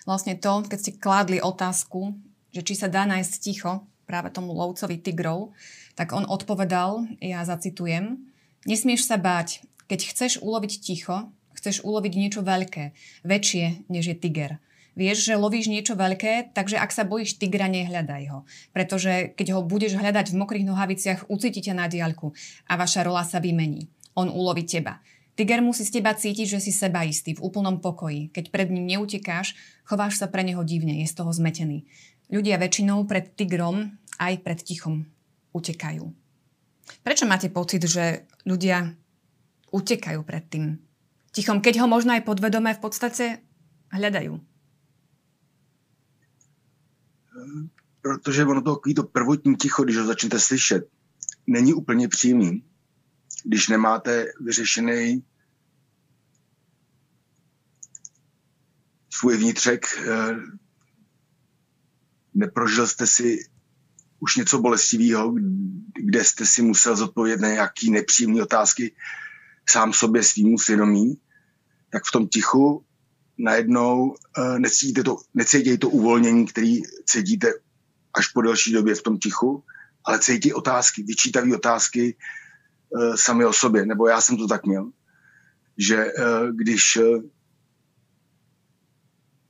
Vlastne 0.04 0.36
to, 0.36 0.60
keď 0.68 0.78
ste 0.78 1.00
kládli 1.00 1.40
otázku, 1.40 2.12
že 2.52 2.60
či 2.60 2.76
sa 2.76 2.92
dá 2.92 3.08
nájsť 3.08 3.32
ticho 3.40 3.88
práve 4.04 4.28
tomu 4.28 4.52
lovcovi 4.52 5.00
tigrov, 5.00 5.56
tak 5.96 6.12
on 6.12 6.28
odpovedal, 6.28 7.08
ja 7.22 7.40
zacitujem, 7.48 8.20
nesmieš 8.68 9.08
sa 9.08 9.16
báť, 9.16 9.64
keď 9.88 10.10
chceš 10.12 10.32
uloviť 10.44 10.72
ticho, 10.84 11.32
chceš 11.56 11.80
uloviť 11.80 12.12
niečo 12.12 12.44
veľké, 12.44 12.92
väčšie 13.24 13.88
než 13.88 14.12
je 14.12 14.16
tiger. 14.20 14.60
Vieš, 14.92 15.32
že 15.32 15.40
lovíš 15.40 15.72
niečo 15.72 15.96
veľké, 15.96 16.52
takže 16.52 16.76
ak 16.76 16.92
sa 16.92 17.08
bojíš 17.08 17.40
tigra, 17.40 17.64
nehľadaj 17.64 18.22
ho. 18.28 18.38
Pretože 18.76 19.32
keď 19.32 19.56
ho 19.56 19.60
budeš 19.64 19.96
hľadať 19.96 20.32
v 20.32 20.38
mokrých 20.44 20.68
nohaviciach, 20.68 21.20
ucítite 21.32 21.72
na 21.72 21.88
diaľku 21.88 22.36
a 22.68 22.76
vaša 22.76 23.08
rola 23.08 23.24
sa 23.24 23.40
vymení. 23.40 23.88
On 24.12 24.28
uloví 24.28 24.68
teba. 24.68 25.00
Tiger 25.32 25.64
musí 25.64 25.88
z 25.88 25.96
teba 25.96 26.12
cítiť, 26.12 26.44
že 26.44 26.60
si 26.60 26.76
seba 26.76 27.08
istý, 27.08 27.32
v 27.32 27.40
úplnom 27.40 27.80
pokoji. 27.80 28.28
Keď 28.36 28.52
pred 28.52 28.68
ním 28.68 28.84
neutekáš, 28.84 29.56
chováš 29.88 30.20
sa 30.20 30.28
pre 30.28 30.44
neho 30.44 30.60
divne, 30.60 31.00
je 31.00 31.08
z 31.08 31.16
toho 31.16 31.32
zmetený. 31.32 31.88
Ľudia 32.28 32.60
väčšinou 32.60 33.08
pred 33.08 33.32
tigrom 33.32 33.96
aj 34.20 34.44
pred 34.44 34.60
tichom 34.60 35.08
utekajú. 35.56 36.04
Prečo 37.00 37.24
máte 37.24 37.48
pocit, 37.48 37.80
že 37.88 38.28
ľudia 38.44 38.92
utekajú 39.72 40.20
pred 40.20 40.44
tým 40.52 40.64
tichom, 41.32 41.64
keď 41.64 41.80
ho 41.80 41.86
možno 41.88 42.12
aj 42.12 42.28
podvedomé 42.28 42.76
v 42.76 42.82
podstate 42.84 43.24
hľadajú? 43.88 44.51
Protože 48.02 48.44
ono 48.44 48.62
to 48.62 48.80
to 48.96 49.02
prvotní 49.02 49.56
ticho, 49.56 49.84
když 49.84 49.96
ho 49.96 50.06
začnete 50.06 50.40
slyšet, 50.40 50.88
není 51.46 51.74
úplně 51.74 52.08
přímý. 52.08 52.64
Když 53.44 53.68
nemáte 53.68 54.26
vyřešený 54.40 55.24
svůj 59.10 59.36
vnitřek, 59.36 59.86
eh, 59.98 60.36
neprožil 62.34 62.86
jste 62.86 63.06
si 63.06 63.38
už 64.20 64.36
něco 64.36 64.58
bolestivého, 64.58 65.34
kde 65.94 66.24
jste 66.24 66.46
si 66.46 66.62
musel 66.62 66.96
zodpovědět 66.96 67.40
na 67.40 67.48
nějaký 67.48 67.90
nepříjemné 67.90 68.42
otázky 68.42 68.94
sám 69.70 69.92
sobě, 69.92 70.22
svýmu 70.22 70.58
svědomí, 70.58 71.14
tak 71.90 72.02
v 72.08 72.12
tom 72.12 72.28
tichu 72.28 72.84
najednou 73.38 74.08
uh, 74.38 74.58
necítíte 74.58 75.02
to, 75.02 75.16
necítíte 75.34 75.78
to 75.78 75.88
uvolnění, 75.88 76.46
který 76.46 76.82
cítíte 77.06 77.52
až 78.14 78.28
po 78.28 78.42
delší 78.42 78.72
době 78.72 78.94
v 78.94 79.02
tom 79.02 79.18
tichu, 79.18 79.64
ale 80.04 80.18
cítí 80.18 80.52
otázky, 80.52 81.02
vyčítavé 81.02 81.56
otázky 81.56 82.16
uh, 82.90 83.14
sami 83.14 83.44
o 83.44 83.52
sobě, 83.52 83.86
nebo 83.86 84.08
já 84.08 84.20
jsem 84.20 84.36
to 84.36 84.46
tak 84.46 84.66
měl, 84.66 84.90
že 85.78 86.04
uh, 86.04 86.48
když 86.48 86.98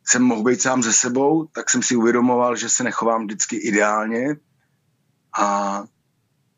jsem 0.07 0.23
mohl 0.23 0.43
být 0.43 0.62
sám 0.62 0.83
ze 0.83 0.93
sebou, 0.93 1.47
tak 1.47 1.71
jsem 1.71 1.83
si 1.83 1.97
uvědomoval, 1.97 2.57
že 2.57 2.69
se 2.69 2.85
nechovám 2.85 3.25
vždycky 3.25 3.57
ideálně 3.57 4.37
a 5.39 5.83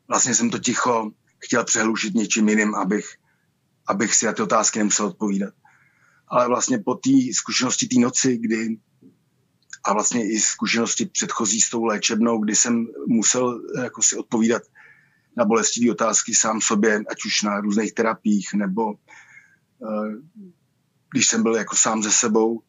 vlastně 0.07 0.35
jsem 0.35 0.49
to 0.49 0.59
ticho 0.59 1.11
chtěl 1.45 1.63
přehlušit 1.63 2.13
něčím 2.13 2.49
jiným, 2.49 2.75
abych, 2.75 3.05
abych 3.87 4.15
si 4.15 4.25
na 4.25 4.33
ty 4.33 4.41
otázky 4.41 4.79
nemusel 4.79 5.05
odpovídat 5.05 5.53
ale 6.27 6.47
vlastně 6.47 6.79
po 6.79 6.95
té 6.95 7.33
zkušenosti 7.33 7.87
té 7.87 7.99
noci, 7.99 8.37
kdy 8.37 8.77
a 9.85 9.93
vlastně 9.93 10.31
i 10.31 10.39
zkušenosti 10.39 11.05
předchozí 11.05 11.61
s 11.61 11.69
tou 11.69 11.83
léčebnou, 11.83 12.39
kdy 12.39 12.55
jsem 12.55 12.87
musel 13.07 13.61
jako 13.83 14.01
si 14.01 14.17
odpovídat 14.17 14.61
na 15.37 15.45
bolestivé 15.45 15.91
otázky 15.91 16.35
sám 16.35 16.61
sobě, 16.61 17.03
ať 17.11 17.25
už 17.25 17.41
na 17.41 17.59
různých 17.59 17.93
terapiích, 17.93 18.53
nebo 18.53 18.93
uh, 18.93 20.07
když 21.11 21.27
jsem 21.27 21.43
byl 21.43 21.55
jako 21.55 21.75
sám 21.75 22.03
ze 22.03 22.11
sebou, 22.11 22.61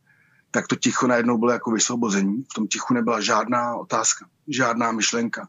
tak 0.50 0.66
to 0.66 0.76
ticho 0.76 1.06
najednou 1.06 1.38
bylo 1.38 1.52
jako 1.52 1.70
vysvobození. 1.70 2.42
V 2.42 2.54
tom 2.54 2.66
tichu 2.66 2.94
nebyla 2.94 3.20
žádná 3.20 3.76
otázka, 3.76 4.26
žádná 4.48 4.92
myšlenka. 4.92 5.48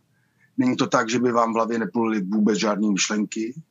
Není 0.57 0.75
to 0.75 0.87
tak, 0.87 1.09
že 1.09 1.19
by 1.19 1.31
vám 1.31 1.51
v 1.51 1.55
hlavě 1.55 1.79
nepluly 1.79 2.21
vůbec 2.21 2.59
žádné 2.59 2.91
myšlenky, 2.91 3.61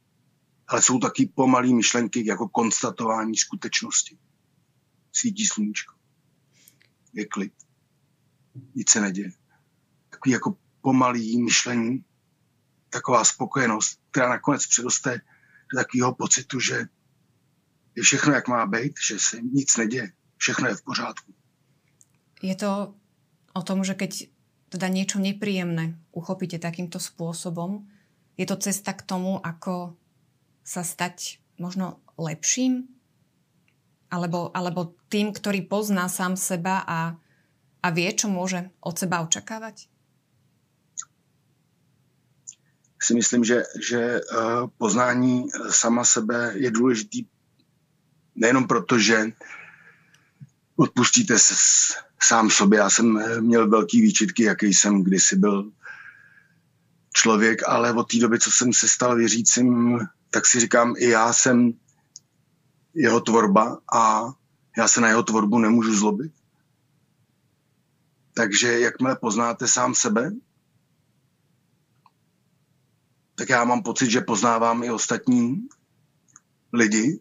ale 0.69 0.83
jsou 0.83 0.99
taky 0.99 1.27
pomalé 1.27 1.69
myšlenky 1.75 2.27
jako 2.27 2.49
konstatování 2.49 3.37
skutečnosti 3.37 4.19
svítí 5.17 5.47
sluníčko. 5.47 5.95
Je 7.13 7.27
klid. 7.27 7.53
Nic 8.75 8.91
se 8.91 9.01
neděje. 9.01 9.31
Takový 10.11 10.33
jako 10.33 10.57
pomalý 10.81 11.43
myšlení, 11.43 12.05
taková 12.91 13.25
spokojenost, 13.25 14.01
která 14.11 14.29
nakonec 14.29 14.67
předoste 14.67 15.21
do 15.73 15.79
takového 15.79 16.15
pocitu, 16.15 16.61
že 16.61 16.89
je 17.97 18.03
všechno, 18.03 18.33
jak 18.33 18.49
má 18.49 18.67
být, 18.67 18.93
že 19.09 19.19
se 19.19 19.41
nic 19.41 19.77
neděje. 19.77 20.13
Všechno 20.37 20.69
je 20.69 20.75
v 20.75 20.83
pořádku. 20.83 21.35
Je 22.43 22.55
to 22.55 22.95
o 23.55 23.63
tom, 23.63 23.85
že 23.85 23.97
keď 23.97 24.29
teda 24.69 24.93
niečo 24.93 25.17
nepríjemné 25.17 25.97
uchopíte 26.13 26.61
takýmto 26.61 27.01
spôsobom, 27.01 27.89
je 28.37 28.45
to 28.45 28.61
cesta 28.61 28.93
k 28.93 29.01
tomu, 29.01 29.41
ako 29.41 29.97
sa 30.67 30.83
stať 30.83 31.39
možno 31.63 32.03
lepším? 32.19 32.91
Alebo, 34.11 34.51
alebo 34.51 34.99
tým, 35.07 35.31
ktorý 35.31 35.71
pozná 35.71 36.11
sám 36.11 36.35
seba 36.35 36.83
a, 36.83 37.15
a 37.83 37.89
vie, 37.95 38.11
čo 38.11 38.27
môže 38.27 38.75
od 38.83 38.99
seba 38.99 39.23
očakávať? 39.23 39.87
Si 42.99 43.15
myslím, 43.15 43.47
že, 43.47 43.63
že 43.79 44.19
uh, 44.19 44.67
poznání 44.79 45.47
sama 45.71 46.03
sebe 46.03 46.59
je 46.59 46.71
důležitý 46.71 47.27
nejenom 48.35 48.67
proto, 48.67 48.99
že 48.99 49.31
odpustíte 50.77 51.39
se 51.39 51.55
sám 52.23 52.51
sobě. 52.51 52.79
Já 52.79 52.91
jsem 52.91 53.19
eh, 53.19 53.41
měl 53.41 53.69
velký 53.69 54.03
výčitky, 54.03 54.43
jaký 54.43 54.75
jsem 54.75 55.03
kdysi 55.03 55.37
byl 55.37 55.71
člověk, 57.15 57.69
ale 57.69 57.93
od 57.93 58.11
té 58.11 58.19
doby, 58.19 58.39
co 58.39 58.51
jsem 58.51 58.73
se 58.73 58.89
stal 58.89 59.17
věřícím, 59.17 59.99
tak 60.37 60.47
si 60.47 60.61
říkám, 60.61 60.95
i 60.99 61.09
já 61.09 61.33
jsem 61.33 61.73
jeho 62.95 63.21
tvorba 63.21 63.79
a 63.93 64.33
já 64.77 64.89
se 64.89 65.01
na 65.01 65.09
jeho 65.09 65.23
tvorbu 65.23 65.59
nemůžu 65.59 65.97
zlobit. 65.97 66.33
Takže 68.35 68.81
jakmile 68.81 69.17
poznáte 69.17 69.69
sám 69.69 69.95
sebe, 69.95 70.31
tak 73.35 73.49
já 73.49 73.65
mám 73.65 73.83
pocit, 73.83 74.11
že 74.11 74.21
poznávám 74.21 74.85
i 74.85 74.91
ostatní 74.91 75.69
lidi. 76.73 77.21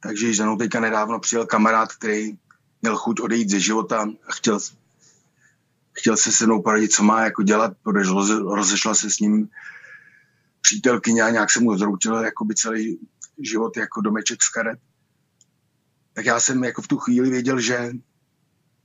Takže 0.00 0.26
již 0.26 0.36
za 0.36 0.44
mnou 0.44 0.56
teďka 0.56 0.80
nedávno 0.80 1.20
přijel 1.20 1.46
kamarád, 1.46 1.92
který 1.92 2.38
měl 2.82 2.96
chuť 2.96 3.20
odejít 3.20 3.50
ze 3.50 3.60
života 3.60 4.06
a 4.28 4.32
chtěl, 4.32 4.58
chtěl 5.92 6.16
se 6.16 6.32
se 6.32 6.46
mnou 6.46 6.62
poradit, 6.62 6.92
co 6.92 7.02
má 7.02 7.24
jako 7.24 7.42
dělat, 7.42 7.72
protože 7.82 8.10
rozešla 8.38 8.94
se 8.94 9.10
s 9.10 9.18
ním 9.18 9.50
přítelkyně 10.60 11.22
a 11.22 11.30
nějak 11.30 11.50
se 11.50 11.60
mu 11.60 11.78
zroutil 11.78 12.14
jako 12.14 12.44
by 12.44 12.54
celý 12.54 12.98
život 13.38 13.76
jako 13.76 14.00
domeček 14.00 14.42
z 14.42 14.48
karet 14.48 14.78
tak 16.18 16.26
já 16.26 16.40
jsem 16.40 16.64
jako 16.64 16.82
v 16.82 16.88
tu 16.88 16.96
chvíli 16.98 17.30
věděl, 17.30 17.60
že 17.60 17.90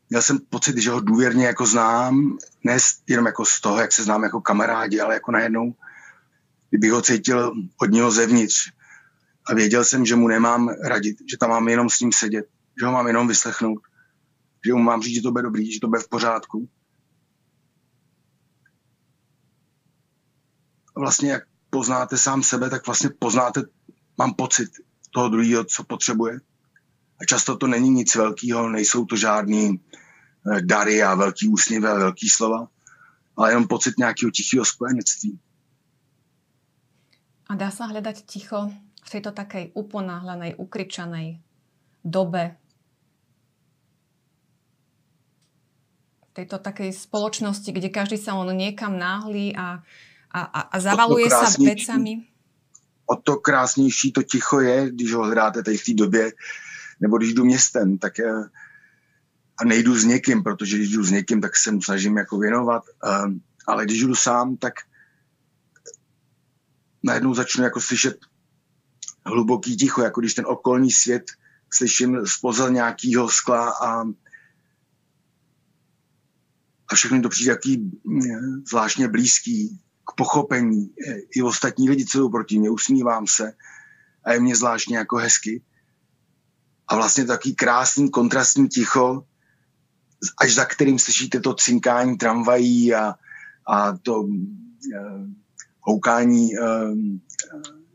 měl 0.10 0.22
jsem 0.22 0.39
pocit, 0.39 0.77
že 0.77 0.92
ho 0.92 1.00
důvěrně 1.00 1.46
jako 1.46 1.65
znám, 1.65 2.38
ne 2.63 2.77
jenom 3.08 3.25
jako 3.25 3.46
z 3.46 3.62
toho, 3.62 3.80
jak 3.80 3.92
se 3.92 4.03
znám 4.03 4.24
jako 4.24 4.42
kamarádi, 4.42 5.00
ale 5.00 5.13
jako 5.13 5.32
najednou, 5.32 5.75
kdybych 6.70 6.92
ho 6.92 7.01
cítil 7.01 7.53
od 7.82 7.92
něho 7.92 8.12
zevnitř 8.12 8.72
a 9.50 9.53
věděl 9.53 9.86
jsem, 9.86 10.06
že 10.06 10.15
mu 10.15 10.27
nemám 10.27 10.70
radit, 10.70 11.18
že 11.32 11.38
tam 11.38 11.50
mám 11.50 11.68
jenom 11.68 11.89
s 11.89 12.00
ním 12.00 12.12
sedět, 12.12 12.46
že 12.80 12.86
ho 12.86 12.92
mám 12.92 13.08
jenom 13.08 13.27
vyslechnout, 13.27 13.82
že 14.65 14.74
mu 14.74 14.80
mám 14.80 15.01
říct, 15.01 15.15
že 15.15 15.22
to 15.22 15.32
bude 15.32 15.44
dobrý, 15.44 15.74
že 15.74 15.80
to 15.80 15.88
bude 15.88 16.01
v 16.01 16.10
pořádku. 16.10 16.70
Vlastně 20.96 21.32
jak 21.32 21.44
poznáte 21.74 22.18
sám 22.18 22.46
sebe, 22.46 22.70
tak 22.70 22.86
vlastně 22.86 23.10
poznáte, 23.10 23.65
mám 24.18 24.34
pocit 24.34 24.70
toho 25.10 25.30
druhého, 25.30 25.65
co 25.65 25.84
potřebuje 25.84 26.38
a 27.22 27.25
často 27.25 27.58
to 27.58 27.68
není 27.68 27.89
nic 27.89 28.15
velkého, 28.15 28.70
nejsou 28.70 29.06
to 29.06 29.15
žádný 29.18 29.74
eh, 29.74 30.62
dary 30.62 31.03
a 31.03 31.15
velký 31.15 31.50
úsměvy 31.50 31.88
a 31.88 31.94
velký 31.94 32.30
slova, 32.30 32.68
ale 33.38 33.51
jenom 33.51 33.68
pocit 33.68 33.98
nějakého 33.98 34.32
tichého 34.32 34.65
spojenectví. 34.65 35.39
A 37.50 37.58
dá 37.60 37.70
sa 37.70 37.86
hľadať 37.86 38.24
ticho 38.25 38.72
v 39.03 39.10
tejto 39.10 39.30
takej 39.36 39.75
uponáhlanej, 39.75 40.56
ukričanej 40.58 41.44
dobe? 42.01 42.56
Tejto 46.34 46.58
takej 46.58 46.89
spoločnosti, 46.96 47.70
kde 47.70 47.94
každý 47.94 48.18
sa 48.18 48.34
on 48.34 48.50
niekam 48.58 48.98
náhlí 48.98 49.53
a, 49.53 49.86
a, 50.33 50.61
a 50.61 50.79
zavaluje 50.79 51.29
sa 51.29 51.45
vecami? 51.59 52.25
O 53.05 53.15
to 53.15 53.37
krásnější 53.37 54.11
to 54.11 54.23
ticho 54.23 54.59
je, 54.59 54.91
když 54.91 55.13
ho 55.13 55.23
hráte 55.23 55.63
tady 55.63 55.77
v 55.77 55.85
té 55.85 55.93
době, 55.93 56.31
nebo 56.99 57.17
když 57.17 57.33
jdu 57.33 57.45
městem, 57.45 57.97
tak 57.97 58.17
je, 58.17 58.31
a 58.31 59.63
a 59.63 59.65
nejdu 59.65 59.95
s 59.95 60.03
někým, 60.03 60.43
protože 60.43 60.77
když 60.77 60.89
jdu 60.89 61.03
s 61.03 61.11
někým, 61.11 61.41
tak 61.41 61.55
se 61.55 61.71
mu 61.71 61.81
snažím 61.81 62.17
jako 62.17 62.37
věnovat, 62.37 62.83
um, 63.25 63.41
ale 63.67 63.85
když 63.85 64.01
jdu 64.01 64.15
sám, 64.15 64.57
tak 64.57 64.73
najednou 67.03 67.33
začnu 67.33 67.63
jako 67.63 67.81
slyšet 67.81 68.17
hluboký 69.25 69.77
ticho, 69.77 70.01
jako 70.01 70.19
když 70.19 70.33
ten 70.33 70.45
okolní 70.47 70.91
svět 70.91 71.23
slyším 71.73 72.25
spoza 72.25 72.69
nějakého 72.69 73.29
skla 73.29 73.69
a, 73.69 74.03
a 76.87 76.95
všechno 76.95 77.21
to 77.21 77.29
přijde 77.29 77.51
jaký 77.51 77.77
mm, 78.03 78.63
zvláštně 78.69 79.07
blízký 79.07 79.82
k 80.07 80.15
pochopení. 80.15 80.89
I 81.36 81.41
ostatní 81.41 81.89
lidi, 81.89 82.05
co 82.05 82.17
jdou 82.19 82.29
proti 82.29 82.60
mě, 82.60 82.69
usmívám 82.69 83.27
se 83.27 83.53
a 84.25 84.33
je 84.33 84.39
mě 84.39 84.55
zvláštně 84.55 84.98
jako 84.98 85.17
hezky. 85.17 85.62
A 86.88 86.95
vlastně 86.95 87.25
takový 87.25 87.55
krásný 87.55 88.10
kontrastní 88.10 88.69
ticho, 88.69 89.24
až 90.41 90.53
za 90.53 90.65
kterým 90.65 91.00
slyšíte 91.00 91.39
to 91.39 91.53
cinkání 91.53 92.17
tramvají 92.17 92.93
a, 92.93 93.15
a 93.67 93.98
to 93.98 94.22
uh, 94.22 94.31
houkání 95.79 96.57
uh, 96.57 96.98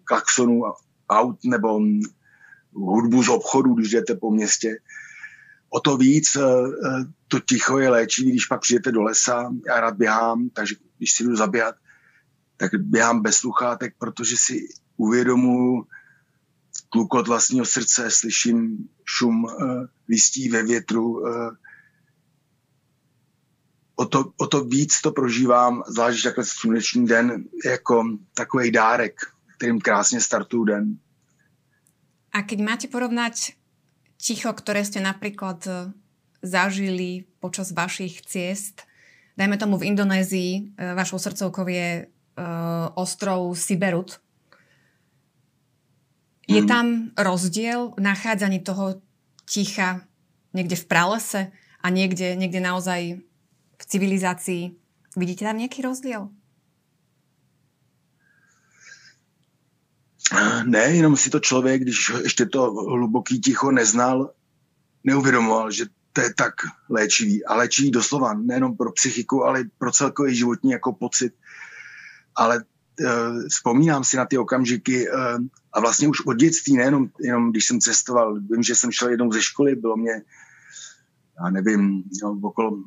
klaxonů 0.04 0.62
aut 1.08 1.44
nebo 1.44 1.80
hudbu 2.72 3.22
z 3.22 3.28
obchodu, 3.28 3.74
když 3.74 3.90
jdete 3.90 4.14
po 4.14 4.30
městě. 4.30 4.78
O 5.70 5.80
to 5.80 5.96
víc 5.96 6.36
uh, 6.36 6.44
to 7.28 7.40
ticho 7.40 7.78
je 7.78 7.88
léčivý, 7.88 8.30
když 8.30 8.46
pak 8.46 8.60
přijete 8.60 8.92
do 8.92 9.02
lesa. 9.02 9.54
Já 9.66 9.80
rád 9.80 9.96
běhám, 9.96 10.48
takže 10.50 10.74
když 10.98 11.12
si 11.12 11.24
jdu 11.24 11.36
zaběhat, 11.36 11.74
tak 12.58 12.74
běhám 12.74 13.22
bez 13.22 13.36
sluchátek, 13.36 13.94
protože 13.98 14.36
si 14.36 14.68
uvědomuji 14.96 15.86
tlukot 16.90 17.28
vlastního 17.28 17.66
srdce, 17.66 18.10
slyším 18.10 18.88
šum 19.04 19.44
uh, 19.44 19.50
listí 20.08 20.48
ve 20.48 20.62
větru, 20.62 21.20
uh, 21.20 21.54
o 23.96 24.04
to, 24.06 24.32
o 24.36 24.46
to 24.46 24.64
víc 24.64 25.00
to 25.00 25.10
prožívám, 25.10 25.82
zvlášť 25.86 26.24
takhle 26.24 26.44
sluneční 26.44 27.06
den, 27.06 27.44
jako 27.64 28.04
takový 28.34 28.70
dárek, 28.70 29.14
kterým 29.56 29.80
krásně 29.80 30.20
startuju 30.20 30.64
den. 30.64 30.98
A 32.28 32.42
keď 32.44 32.58
máte 32.60 32.86
porovnať 32.86 33.56
ticho, 34.20 34.52
ktoré 34.52 34.84
ste 34.84 35.00
napríklad 35.00 35.64
e, 35.66 35.90
zažili 36.44 37.24
počas 37.40 37.72
vašich 37.72 38.22
ciest, 38.22 38.84
dajme 39.34 39.56
tomu 39.56 39.80
v 39.80 39.90
Indonézii, 39.90 40.76
vašou 40.76 41.18
srdcovkou 41.18 41.66
je 41.66 42.06
ostrov 42.94 43.58
Siberut. 43.58 44.20
Je 46.48 46.62
mm. 46.62 46.68
tam 46.68 47.10
rozdiel 47.18 47.92
v 47.96 48.00
nachádzaní 48.00 48.60
toho 48.60 49.00
ticha 49.44 50.00
niekde 50.54 50.76
v 50.76 50.84
pralese 50.88 51.52
a 51.84 51.86
niekde, 51.90 52.36
niekde 52.36 52.60
naozaj 52.60 53.20
v 53.78 53.84
civilizácii. 53.84 54.72
Vidíte 55.16 55.44
tam 55.44 55.58
nějaký 55.58 55.82
rozdíl? 55.82 56.28
Ne, 60.64 60.78
jenom 60.78 61.16
si 61.16 61.30
to 61.30 61.40
člověk, 61.40 61.82
když 61.82 62.12
ještě 62.22 62.46
to 62.46 62.70
hluboký 62.72 63.40
ticho 63.40 63.70
neznal, 63.70 64.32
neuvědomoval, 65.04 65.70
že 65.70 65.84
to 66.12 66.20
je 66.20 66.34
tak 66.34 66.54
léčivý. 66.90 67.44
A 67.44 67.54
léčivý 67.54 67.90
doslova, 67.90 68.34
nejenom 68.34 68.76
pro 68.76 68.92
psychiku, 68.92 69.44
ale 69.44 69.64
pro 69.78 69.92
celkový 69.92 70.36
životní 70.36 70.70
jako 70.70 70.92
pocit. 70.92 71.32
Ale 72.38 72.64
uh, 72.64 73.42
vzpomínám 73.48 74.04
si 74.04 74.16
na 74.16 74.24
ty 74.24 74.38
okamžiky 74.38 75.10
uh, 75.10 75.18
a 75.72 75.80
vlastně 75.80 76.08
už 76.08 76.26
od 76.26 76.34
dětství, 76.34 76.76
nejenom 76.76 77.08
jenom 77.20 77.50
když 77.50 77.66
jsem 77.66 77.80
cestoval. 77.80 78.40
Vím, 78.40 78.62
že 78.62 78.74
jsem 78.74 78.92
šel 78.92 79.08
jednou 79.08 79.32
ze 79.32 79.42
školy, 79.42 79.74
bylo 79.74 79.96
mě, 79.96 80.22
já 81.44 81.50
nevím, 81.50 82.02
no, 82.22 82.38
okolo 82.42 82.78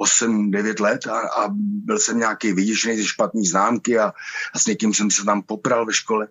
8-9 0.00 0.82
let 0.82 1.06
a, 1.06 1.20
a 1.20 1.48
byl 1.84 1.98
jsem 1.98 2.18
nějaký 2.18 2.52
vyděšený 2.52 2.96
ze 2.96 3.04
špatný 3.04 3.46
známky 3.46 3.98
a, 3.98 4.12
a 4.54 4.58
s 4.58 4.66
někým 4.66 4.94
jsem 4.94 5.10
se 5.10 5.24
tam 5.24 5.42
popral 5.42 5.86
ve 5.86 5.92
škole. 5.92 6.28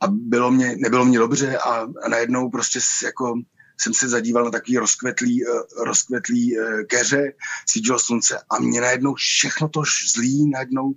A 0.00 0.06
bylo 0.10 0.50
mě, 0.50 0.76
nebylo 0.76 1.04
mě 1.04 1.18
dobře 1.18 1.58
a, 1.58 1.70
a 2.04 2.08
najednou 2.08 2.50
prostě 2.50 2.78
jako 3.04 3.34
jsem 3.80 3.94
se 3.94 4.08
zadíval 4.08 4.44
na 4.44 4.50
takový 4.50 4.78
rozkvetlý, 4.78 5.46
uh, 5.46 5.84
rozkvetlý 5.84 6.58
uh, 6.58 6.64
keře, 6.88 7.32
svítilo 7.68 7.98
slunce 7.98 8.38
a 8.50 8.58
mě 8.60 8.80
najednou 8.80 9.14
všechno 9.14 9.68
to 9.68 9.82
zlý 10.14 10.50
najednou 10.50 10.94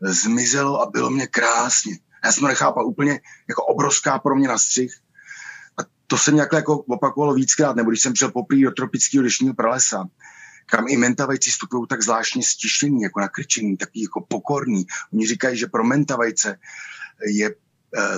zmizelo 0.00 0.82
a 0.82 0.90
bylo 0.90 1.10
mě 1.10 1.26
krásně. 1.26 1.98
Já 2.24 2.32
jsem 2.32 2.40
to 2.40 2.48
nechápal 2.48 2.86
úplně 2.86 3.20
jako 3.48 3.64
obrovská 3.64 4.18
pro 4.18 4.36
mě 4.36 4.48
na 4.48 4.58
střih. 4.58 4.94
A 5.78 5.82
to 6.06 6.18
se 6.18 6.32
mě 6.32 6.42
jako 6.52 6.78
opakovalo 6.78 7.34
víckrát, 7.34 7.76
nebo 7.76 7.90
když 7.90 8.02
jsem 8.02 8.14
šel 8.14 8.30
poprý 8.30 8.62
do 8.62 8.70
tropického 8.70 9.22
dešního 9.22 9.54
pralesa, 9.54 10.04
kam 10.66 10.88
i 10.88 10.96
mentavajci 10.96 11.50
vstupují 11.50 11.86
tak 11.88 12.02
zvláštně 12.02 12.42
stišení, 12.42 13.02
jako 13.02 13.20
nakrčení, 13.20 13.76
taky 13.76 14.02
jako 14.02 14.20
pokorný. 14.28 14.86
Oni 15.12 15.26
říkají, 15.26 15.58
že 15.58 15.66
pro 15.66 15.84
mentavajce 15.84 16.58
je 17.28 17.50
eh, 17.50 17.65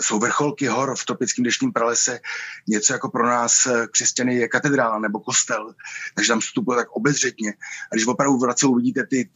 jsou 0.00 0.18
vrcholky 0.18 0.66
hor 0.66 0.96
v 0.96 1.04
tropickém 1.04 1.44
deštním 1.44 1.72
pralese 1.72 2.20
něco 2.68 2.92
jako 2.92 3.08
pro 3.08 3.26
nás 3.26 3.66
eh, 3.66 3.86
křesťany 3.86 4.34
je 4.34 4.48
katedrála 4.48 4.98
nebo 4.98 5.20
kostel, 5.20 5.74
takže 6.14 6.28
tam 6.28 6.40
vstupuje 6.40 6.76
tak 6.76 6.90
obezřetně. 6.90 7.54
A 7.92 7.94
když 7.94 8.06
opravdu 8.06 8.38
v 8.38 8.64
uvidíte 8.66 9.06
ty 9.06 9.30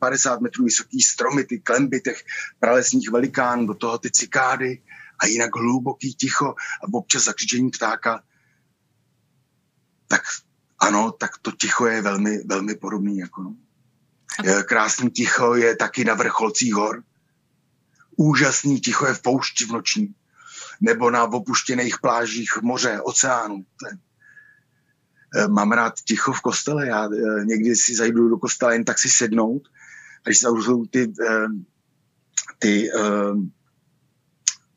30-50 0.00 0.40
metrů 0.40 0.64
vysoký 0.64 1.02
stromy, 1.02 1.44
ty 1.44 1.60
klemby 1.60 2.00
těch 2.00 2.24
pralesních 2.60 3.10
velikánů, 3.10 3.66
do 3.66 3.74
toho 3.74 3.98
ty 3.98 4.10
cikády 4.10 4.82
a 5.18 5.26
jinak 5.26 5.56
hluboký 5.56 6.14
ticho 6.14 6.54
a 6.84 6.92
občas 6.92 7.24
zakřičení 7.24 7.70
ptáka, 7.70 8.22
tak 10.08 10.22
ano, 10.78 11.12
tak 11.12 11.30
to 11.42 11.52
ticho 11.52 11.86
je 11.86 12.02
velmi, 12.02 12.38
velmi 12.44 12.74
podobný. 12.74 13.18
Jako 13.18 13.42
no. 13.42 13.54
Krásný 14.68 15.10
ticho 15.10 15.54
je 15.54 15.76
taky 15.76 16.04
na 16.04 16.14
vrcholcích 16.14 16.74
hor. 16.74 17.02
Úžasný 18.16 18.80
ticho 18.80 19.06
je 19.06 19.14
v 19.14 19.22
poušti 19.22 19.64
v 19.64 19.70
noční. 19.70 20.14
Nebo 20.80 21.10
na 21.10 21.24
opuštěných 21.24 21.98
plážích 22.00 22.62
moře, 22.62 23.00
oceánu. 23.00 23.64
E, 25.36 25.48
mám 25.48 25.72
rád 25.72 25.94
ticho 26.00 26.32
v 26.32 26.40
kostele. 26.40 26.86
Já 26.86 27.04
e, 27.04 27.44
někdy 27.44 27.76
si 27.76 27.94
zajdu 27.96 28.28
do 28.28 28.36
kostela 28.36 28.72
jen 28.72 28.84
tak 28.84 28.98
si 28.98 29.08
sednout. 29.08 29.62
A 30.26 30.28
když 30.28 30.38
se 30.38 30.46
zavřou 30.46 30.84
ty, 30.84 31.02
e, 31.02 31.46
ty 32.58 32.90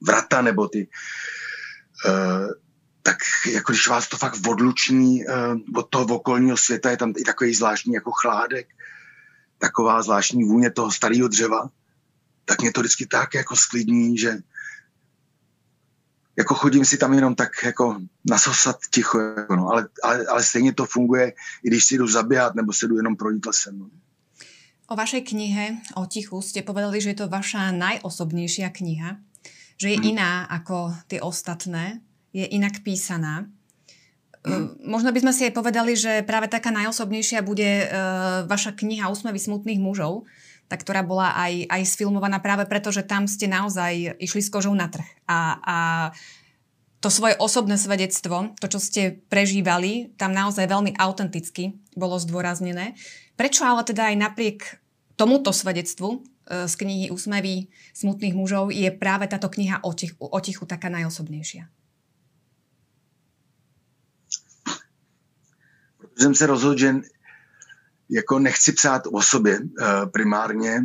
vrata 0.02 0.42
nebo 0.42 0.68
ty 0.68 0.90
tak 3.02 3.18
jako 3.52 3.72
když 3.72 3.88
vás 3.88 4.08
to 4.08 4.18
fakt 4.18 4.48
odluční 4.48 5.26
od 5.76 5.90
toho 5.90 6.06
okolního 6.06 6.58
světa, 6.58 6.92
je 6.92 6.98
tam 6.98 7.14
i 7.18 7.24
takový 7.24 7.54
zvláštní 7.54 7.94
jako 7.94 8.12
chládek, 8.12 8.68
taková 9.58 10.02
zvláštní 10.02 10.44
vůně 10.44 10.72
toho 10.72 10.92
starého 10.92 11.28
dřeva, 11.28 11.70
tak 12.48 12.62
mě 12.62 12.72
to 12.72 12.80
vždycky 12.80 13.06
tak 13.06 13.34
jako 13.34 13.56
sklidní, 13.56 14.18
že 14.18 14.40
jako 16.38 16.54
chodím 16.54 16.86
si 16.86 16.98
tam 16.98 17.14
jenom 17.14 17.36
tak 17.36 17.52
jako 17.64 18.00
nasosat 18.30 18.78
ticho, 18.94 19.20
jako 19.20 19.56
no, 19.56 19.68
ale, 19.68 19.88
ale, 20.04 20.26
ale 20.26 20.44
stejně 20.44 20.74
to 20.74 20.86
funguje, 20.86 21.34
i 21.64 21.68
když 21.68 21.86
si 21.86 21.98
jdu 21.98 22.08
zabíhat 22.08 22.56
nebo 22.56 22.74
se 22.74 22.88
jdu 22.88 22.98
jenom 22.98 23.16
projít 23.16 23.46
lesem. 23.46 23.80
No. 23.80 23.90
O 24.88 24.96
vašej 24.96 25.28
knihe 25.28 25.84
o 26.00 26.08
tichu 26.08 26.40
ste 26.40 26.64
povedali, 26.64 27.04
že 27.04 27.12
je 27.12 27.20
to 27.20 27.28
vaša 27.28 27.76
najosobnejšia 27.76 28.72
kniha, 28.72 29.20
že 29.76 29.92
je 29.92 29.98
hmm. 30.00 30.16
iná 30.16 30.48
ako 30.48 30.96
tie 31.12 31.20
ostatné 31.20 32.00
je 32.32 32.48
inak 32.48 32.80
písaná. 32.88 33.52
Mm. 34.48 34.80
Možno 34.88 35.12
by 35.12 35.20
sme 35.20 35.34
si 35.36 35.44
aj 35.50 35.54
povedali, 35.60 35.92
že 35.98 36.24
práve 36.24 36.48
taká 36.48 36.72
najosobnejšia 36.72 37.44
bude 37.44 37.84
uh, 37.84 38.48
vaša 38.48 38.72
kniha 38.80 39.12
Úsmevy 39.12 39.44
smutných 39.44 39.82
mužov, 39.82 40.24
tá, 40.68 40.76
ktorá 40.76 41.04
bola 41.04 41.32
aj, 41.36 41.68
aj 41.72 41.82
sfilmovaná 41.88 42.44
práve 42.44 42.68
preto, 42.68 42.92
že 42.92 43.08
tam 43.08 43.28
ste 43.28 43.48
naozaj 43.48 44.20
išli 44.20 44.42
s 44.44 44.52
kožou 44.52 44.76
na 44.76 44.92
trh. 44.92 45.08
A, 45.28 45.40
a 45.64 45.78
to 47.00 47.08
svoje 47.08 47.40
osobné 47.40 47.80
svedectvo, 47.80 48.52
to, 48.60 48.68
čo 48.68 48.80
ste 48.84 49.02
prežívali, 49.32 50.12
tam 50.20 50.36
naozaj 50.36 50.68
veľmi 50.68 51.00
autenticky 51.00 51.80
bolo 51.96 52.20
zdôraznené. 52.20 53.00
Prečo 53.40 53.64
ale 53.64 53.88
teda 53.88 54.12
aj 54.12 54.16
napriek 54.18 54.60
tomuto 55.16 55.56
svedectvu 55.56 56.10
uh, 56.20 56.66
z 56.68 56.74
knihy 56.74 57.06
Úsmevy 57.14 57.72
smutných 57.96 58.36
mužov 58.36 58.74
je 58.74 58.90
práve 58.92 59.30
táto 59.30 59.48
kniha 59.48 59.86
o 59.86 59.94
tichu, 59.94 60.18
o 60.20 60.40
tichu 60.42 60.66
taká 60.66 60.90
najosobnejšia? 60.90 61.70
jsem 66.18 66.36
se 66.36 66.46
rozhodl, 66.46 66.78
že 66.78 66.96
jako 68.10 68.40
nechci 68.40 68.72
psát 68.72 69.02
o 69.12 69.22
sobě 69.22 69.60
uh, 69.60 69.66
primárně, 70.12 70.84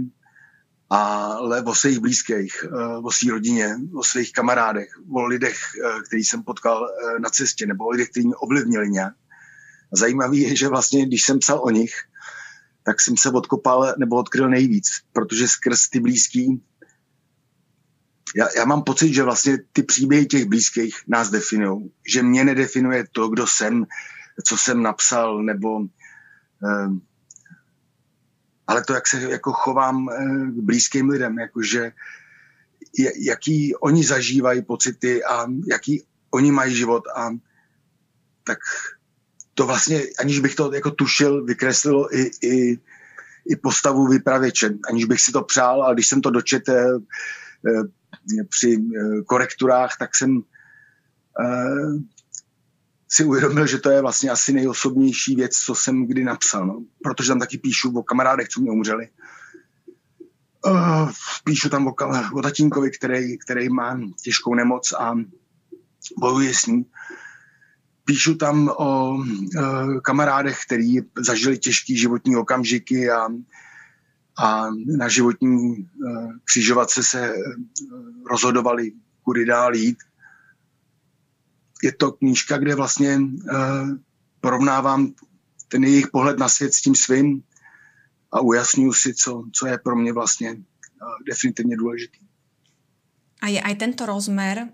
ale 0.91 1.63
o 1.63 1.75
svých 1.75 1.99
blízkých, 1.99 2.65
uh, 2.73 3.07
o 3.07 3.11
své 3.11 3.31
rodině, 3.31 3.77
o 3.95 4.05
svých 4.05 4.33
kamarádech, 4.33 4.89
o 5.15 5.25
lidech, 5.25 5.57
uh, 5.85 6.03
který 6.03 6.25
jsem 6.25 6.43
potkal 6.43 6.89
na 7.23 7.31
cestě, 7.31 7.67
nebo 7.67 7.85
o 7.85 7.91
lidech, 7.91 8.09
kteří 8.09 8.27
mě 8.27 8.37
ovlivnili 8.37 8.91
nějak. 8.91 9.15
A 9.93 9.97
zajímavý 9.97 10.41
je, 10.41 10.57
že 10.57 10.69
vlastně, 10.69 11.07
když 11.07 11.23
jsem 11.23 11.39
psal 11.39 11.61
o 11.65 11.71
nich, 11.71 11.95
tak 12.85 13.01
jsem 13.01 13.17
se 13.17 13.31
odkopal 13.31 13.95
nebo 13.99 14.17
odkryl 14.17 14.49
nejvíc, 14.49 14.89
protože 15.13 15.49
skrz 15.49 15.89
ty 15.89 16.01
blízký 16.01 16.63
já, 18.37 18.49
já 18.57 18.65
mám 18.65 18.83
pocit, 18.83 19.15
že 19.15 19.23
vlastně 19.23 19.59
ty 19.73 19.83
příběhy 19.83 20.27
těch 20.27 20.45
blízkých 20.45 20.97
nás 21.09 21.31
definují. 21.31 21.91
Že 22.13 22.23
mě 22.23 22.45
nedefinuje 22.45 23.05
to, 23.13 23.29
kdo 23.29 23.47
jsem, 23.47 23.85
co 24.45 24.57
jsem 24.57 24.83
napsal, 24.83 25.43
nebo 25.43 25.81
ale 28.67 28.85
to, 28.85 28.95
jak 28.95 29.07
se 29.07 29.21
jako 29.31 29.53
chovám 29.53 30.09
k 30.47 30.61
blízkým 30.61 31.09
lidem, 31.09 31.39
jakože 31.39 31.93
jaký 33.17 33.75
oni 33.77 34.05
zažívají 34.05 34.63
pocity 34.63 35.25
a 35.25 35.47
jaký 35.71 36.05
oni 36.31 36.53
mají 36.53 36.75
život 36.75 37.05
a 37.17 37.31
tak 38.45 38.59
to 39.55 39.67
vlastně, 39.67 40.03
aniž 40.19 40.41
bych 40.41 40.55
to 40.55 40.75
jako 40.75 40.91
tušil, 40.91 41.45
vykreslilo 41.45 42.17
i, 42.17 42.31
i, 42.43 42.79
i 43.47 43.57
postavu 43.57 44.07
vypravěče, 44.07 44.71
aniž 44.89 45.05
bych 45.05 45.21
si 45.21 45.33
to 45.33 45.43
přál, 45.43 45.83
ale 45.83 45.95
když 45.95 46.09
jsem 46.09 46.21
to 46.21 46.31
dočet 46.31 46.69
eh, 46.69 46.85
eh, 47.69 48.45
při 48.49 48.77
eh, 48.77 49.23
korekturách, 49.23 49.97
tak 49.99 50.17
jsem 50.17 50.43
si 53.13 53.25
uvědomil, 53.25 53.67
že 53.67 53.79
to 53.79 53.91
je 53.91 54.01
vlastně 54.01 54.31
asi 54.31 54.53
nejosobnější 54.53 55.37
věc, 55.37 55.57
co 55.57 55.75
jsem 55.75 56.07
kdy 56.07 56.25
napsal, 56.25 56.67
no. 56.67 56.85
protože 57.03 57.29
tam 57.29 57.39
taky 57.39 57.59
píšu 57.59 57.99
o 57.99 58.03
kamarádech, 58.03 58.49
co 58.49 58.61
mě 58.61 58.71
umřeli. 58.71 59.09
píšu 61.45 61.69
tam 61.69 61.87
o, 61.87 61.95
o 62.35 62.43
tatínkovi, 62.43 62.91
který, 62.91 63.39
který 63.39 63.69
má 63.69 64.01
těžkou 64.23 64.55
nemoc 64.55 64.93
a 64.93 65.15
bojuje 66.21 66.55
s 66.55 66.67
ní 66.67 66.85
píšu 68.05 68.35
tam 68.35 68.69
o 68.69 69.19
e, 69.23 70.01
kamarádech, 70.03 70.59
který 70.67 70.97
zažili 71.19 71.59
těžké 71.59 71.97
životní 71.97 72.37
okamžiky 72.37 73.11
a, 73.11 73.29
a 74.39 74.67
na 74.97 75.09
životní 75.09 75.75
e, 75.77 75.87
křižovatce 76.45 77.03
se 77.03 77.29
e, 77.29 77.35
rozhodovali, 78.31 78.93
kudy 79.23 79.45
dál 79.45 79.75
jít. 79.75 79.99
Je 81.83 81.93
to 81.93 82.13
knížka, 82.13 82.59
kde 82.59 82.75
vlastně 82.75 83.11
e, 83.11 83.21
porovnávám 84.41 85.13
ten 85.69 85.85
jejich 85.85 86.09
pohled 86.09 86.39
na 86.39 86.49
svět 86.49 86.75
s 86.75 86.81
tím 86.81 86.95
svým 86.95 87.43
a 88.33 88.41
ujasňuju 88.41 88.93
si, 88.93 89.15
co, 89.15 89.45
co 89.53 89.67
je 89.67 89.79
pro 89.79 89.97
mě 89.97 90.13
vlastně 90.13 90.51
e, 90.51 90.59
definitivně 91.29 91.77
důležitý. 91.77 92.19
A 93.43 93.51
je 93.51 93.59
aj 93.59 93.75
tento 93.75 94.07
rozmer 94.07 94.71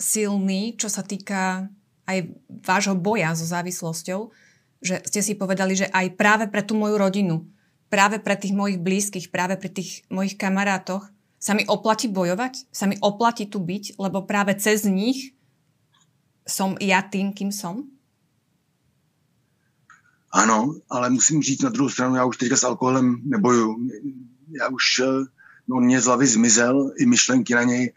silný, 0.00 0.72
čo 0.80 0.88
sa 0.88 1.04
týka 1.04 1.68
aj 2.08 2.32
vášho 2.64 2.96
boja 2.96 3.36
so 3.36 3.44
závislosťou, 3.44 4.32
že 4.80 5.04
ste 5.04 5.20
si 5.20 5.36
povedali, 5.36 5.76
že 5.76 5.92
aj 5.92 6.16
práve 6.16 6.44
pre 6.48 6.64
tú 6.64 6.72
moju 6.80 6.96
rodinu, 6.96 7.44
práve 7.92 8.16
pre 8.16 8.40
tých 8.40 8.56
mojich 8.56 8.80
blízkych, 8.80 9.28
práve 9.28 9.60
pri 9.60 9.68
tých 9.68 10.08
mojich 10.08 10.40
kamarátoch 10.40 11.12
sa 11.36 11.52
mi 11.52 11.68
oplatí 11.68 12.08
bojovať, 12.08 12.72
sa 12.72 12.88
mi 12.88 12.96
oplatí 13.04 13.52
tu 13.52 13.60
byť, 13.60 14.00
lebo 14.00 14.24
práve 14.24 14.56
cez 14.56 14.88
nich 14.88 15.35
som 16.48 16.78
ja 16.80 17.02
tým, 17.02 17.32
kým 17.32 17.52
som? 17.52 17.84
Ano, 20.32 20.74
ale 20.90 21.10
musím 21.10 21.42
říct 21.42 21.62
na 21.62 21.70
druhou 21.70 21.88
stranu, 21.88 22.16
já 22.16 22.24
už 22.24 22.36
teďka 22.36 22.56
s 22.56 22.64
alkoholem 22.64 23.20
neboju. 23.24 23.76
Já 24.60 24.68
už, 24.68 24.84
eh, 25.02 25.24
no, 25.68 25.76
mě 25.76 26.00
z 26.00 26.04
hlavy 26.04 26.26
zmizel 26.26 26.92
i 26.98 27.06
myšlenky 27.06 27.54
na 27.54 27.62
něj 27.62 27.92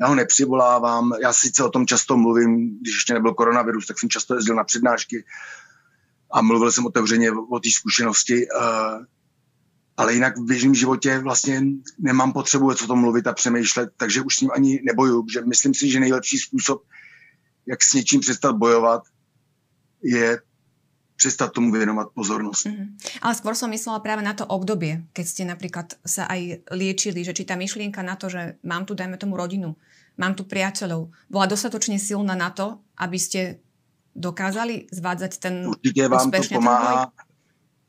já 0.00 0.06
ho 0.06 0.14
nepřivolávám, 0.14 1.12
já 1.22 1.32
sice 1.32 1.64
o 1.64 1.70
tom 1.70 1.86
často 1.86 2.16
mluvím, 2.16 2.78
když 2.80 2.94
ještě 2.94 3.14
nebyl 3.14 3.34
koronavirus, 3.34 3.86
tak 3.86 3.98
jsem 3.98 4.08
často 4.08 4.34
jezdil 4.34 4.56
na 4.56 4.64
přednášky 4.64 5.24
a 6.32 6.42
mluvil 6.42 6.72
jsem 6.72 6.86
otevřeně 6.86 7.32
o 7.32 7.60
té 7.60 7.70
zkušenosti, 7.70 8.46
uh, 8.48 9.04
ale 9.96 10.14
jinak 10.14 10.38
v 10.38 10.44
běžném 10.44 10.74
životě 10.74 11.18
vlastně 11.18 11.62
nemám 11.98 12.32
potřebu 12.32 12.68
o 12.68 12.74
tom 12.74 13.00
mluvit 13.00 13.26
a 13.26 13.32
přemýšlet, 13.32 13.90
takže 13.96 14.22
už 14.22 14.36
s 14.36 14.40
ním 14.40 14.50
ani 14.54 14.80
neboju, 14.84 15.26
že 15.32 15.40
myslím 15.40 15.74
si, 15.74 15.90
že 15.90 16.00
nejlepší 16.00 16.38
způsob, 16.38 16.82
jak 17.66 17.82
s 17.82 17.94
něčím 17.94 18.20
přestat 18.20 18.52
bojovat, 18.56 19.02
je 20.02 20.38
přestat 21.16 21.52
tomu 21.52 21.72
věnovat 21.72 22.08
pozornost. 22.14 22.66
Mm-hmm. 22.66 23.22
Ale 23.22 23.34
skôr 23.34 23.54
som 23.54 23.70
myslela 23.70 24.02
práve 24.02 24.20
na 24.20 24.34
to 24.34 24.44
obdobie, 24.44 25.06
keď 25.14 25.24
ste 25.24 25.42
napríklad 25.46 25.94
sa 26.02 26.26
aj 26.26 26.66
liečili, 26.74 27.22
že 27.24 27.32
či 27.32 27.46
tá 27.46 27.54
myšlienka 27.54 28.02
na 28.02 28.18
to, 28.18 28.26
že 28.28 28.58
mám 28.66 28.82
tu, 28.84 28.98
dajme 28.98 29.14
tomu 29.16 29.38
rodinu, 29.38 29.78
mám 30.18 30.34
tu 30.34 30.44
priateľov, 30.44 31.14
bola 31.30 31.46
dostatočne 31.46 32.02
silná 32.02 32.34
na 32.34 32.50
to, 32.50 32.82
aby 32.98 33.18
ste 33.18 33.40
dokázali 34.14 34.90
zvádzať 34.92 35.32
ten 35.38 35.54
Určitě 35.66 36.08
vám 36.08 36.30
to 36.30 36.42
pomáhá, 36.54 37.12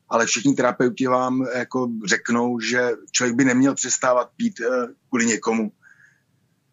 ale 0.08 0.26
všichni 0.26 0.54
terapeuti 0.54 1.06
vám 1.06 1.46
jako 1.56 1.88
řeknou, 2.06 2.60
že 2.60 2.90
člověk 3.10 3.36
by 3.36 3.44
neměl 3.44 3.74
přestávat 3.74 4.30
pít 4.36 4.60
uh, 4.60 4.86
kvůli 5.08 5.26
někomu 5.26 5.72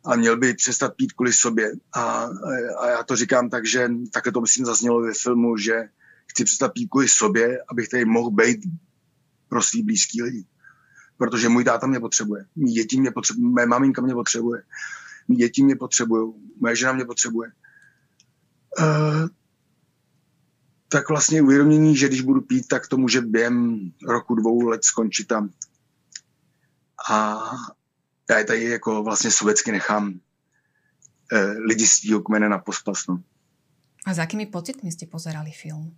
a 0.05 0.15
měl 0.15 0.37
by 0.37 0.53
přestat 0.53 0.93
pít 0.95 1.13
kvůli 1.13 1.33
sobě. 1.33 1.71
A, 1.93 2.29
a 2.79 2.89
já 2.89 3.03
to 3.03 3.15
říkám 3.15 3.49
tak, 3.49 3.67
že 3.67 3.89
takhle 4.11 4.31
to 4.31 4.41
myslím 4.41 4.65
zaznělo 4.65 5.01
ve 5.01 5.13
filmu, 5.13 5.57
že 5.57 5.89
chci 6.27 6.43
přestat 6.43 6.73
pít 6.73 6.87
kvůli 6.87 7.07
sobě, 7.07 7.63
abych 7.67 7.89
tady 7.89 8.05
mohl 8.05 8.31
být 8.31 8.59
pro 9.49 9.63
svý 9.63 9.83
blízký 9.83 10.21
lidi. 10.21 10.45
Protože 11.17 11.49
můj 11.49 11.63
táta 11.63 11.87
mě 11.87 11.99
potřebuje, 11.99 12.45
mý 12.55 12.73
děti 12.73 12.99
mě 12.99 13.11
potřebuje, 13.11 13.53
mé 13.53 13.65
maminka 13.65 14.01
mě 14.01 14.13
potřebuje, 14.13 14.63
mý 15.27 15.35
děti 15.35 15.63
mě 15.63 15.75
potřebují, 15.75 16.33
moje 16.59 16.75
žena 16.75 16.93
mě 16.93 17.05
potřebuje. 17.05 17.51
Uh, 18.79 19.27
tak 20.89 21.09
vlastně 21.09 21.41
uvědomění, 21.41 21.95
že 21.97 22.07
když 22.07 22.21
budu 22.21 22.41
pít, 22.41 22.67
tak 22.67 22.87
to 22.87 22.97
může 22.97 23.21
během 23.21 23.91
roku, 24.07 24.35
dvou 24.35 24.61
let 24.67 24.83
skončit 24.83 25.27
tam. 25.27 25.49
A 27.09 27.41
já 28.29 28.37
je 28.37 28.43
tady 28.45 28.63
jako 28.63 29.03
vlastně 29.03 29.31
sovětsky 29.31 29.71
nechám 29.71 30.07
uh, 30.07 31.39
lidi 31.67 31.87
svýho 31.87 32.21
kmene 32.21 32.49
na 32.49 32.57
pospas. 32.57 33.07
No. 33.07 33.23
A 34.05 34.13
za 34.13 34.21
jakými 34.21 34.45
pocitmi 34.45 34.91
jste 34.91 35.05
pozerali 35.05 35.51
film? 35.51 35.97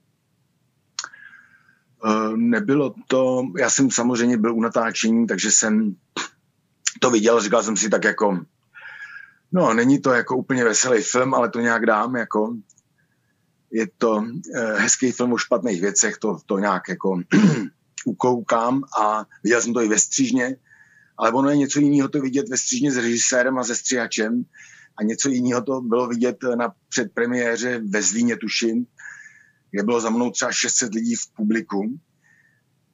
Eh, 2.05 2.37
nebylo 2.37 2.93
to, 3.07 3.43
já 3.57 3.69
jsem 3.69 3.91
samozřejmě 3.91 4.37
byl 4.37 4.55
u 4.55 4.61
natáčení, 4.61 5.27
takže 5.27 5.51
jsem 5.51 5.95
to 6.99 7.09
viděl, 7.11 7.41
říkal 7.41 7.63
jsem 7.63 7.77
si 7.77 7.89
tak 7.89 8.03
jako, 8.03 8.39
no 9.51 9.73
není 9.73 10.01
to 10.01 10.11
jako 10.11 10.37
úplně 10.37 10.63
veselý 10.63 11.03
film, 11.03 11.33
ale 11.33 11.49
to 11.49 11.59
nějak 11.59 11.85
dám, 11.85 12.15
jako 12.15 12.55
je 13.71 13.87
to 13.97 14.23
eh, 14.55 14.73
hezký 14.79 15.11
film 15.11 15.33
o 15.33 15.37
špatných 15.37 15.81
věcech, 15.81 16.17
to, 16.17 16.37
to 16.45 16.59
nějak 16.59 16.89
jako 16.89 17.19
ukoukám 18.05 18.83
a 18.99 19.25
viděl 19.43 19.61
jsem 19.61 19.73
to 19.73 19.81
i 19.81 19.87
ve 19.87 19.99
střížně, 19.99 20.55
ale 21.17 21.31
ono 21.31 21.49
je 21.49 21.57
něco 21.57 21.79
jiného 21.79 22.09
to 22.09 22.21
vidět 22.21 22.49
ve 22.49 22.57
střížně 22.57 22.91
s 22.91 22.97
režisérem 22.97 23.57
a 23.57 23.63
se 23.63 23.75
stříhačem 23.75 24.43
a 24.97 25.03
něco 25.03 25.29
jiného 25.29 25.61
to 25.61 25.81
bylo 25.81 26.07
vidět 26.07 26.37
na 26.57 26.73
předpremiéře 26.89 27.81
ve 27.89 28.01
Zlíně, 28.01 28.37
tuším, 28.37 28.85
kde 29.71 29.83
bylo 29.83 30.01
za 30.01 30.09
mnou 30.09 30.31
třeba 30.31 30.51
600 30.51 30.93
lidí 30.93 31.15
v 31.15 31.27
publiku. 31.35 31.99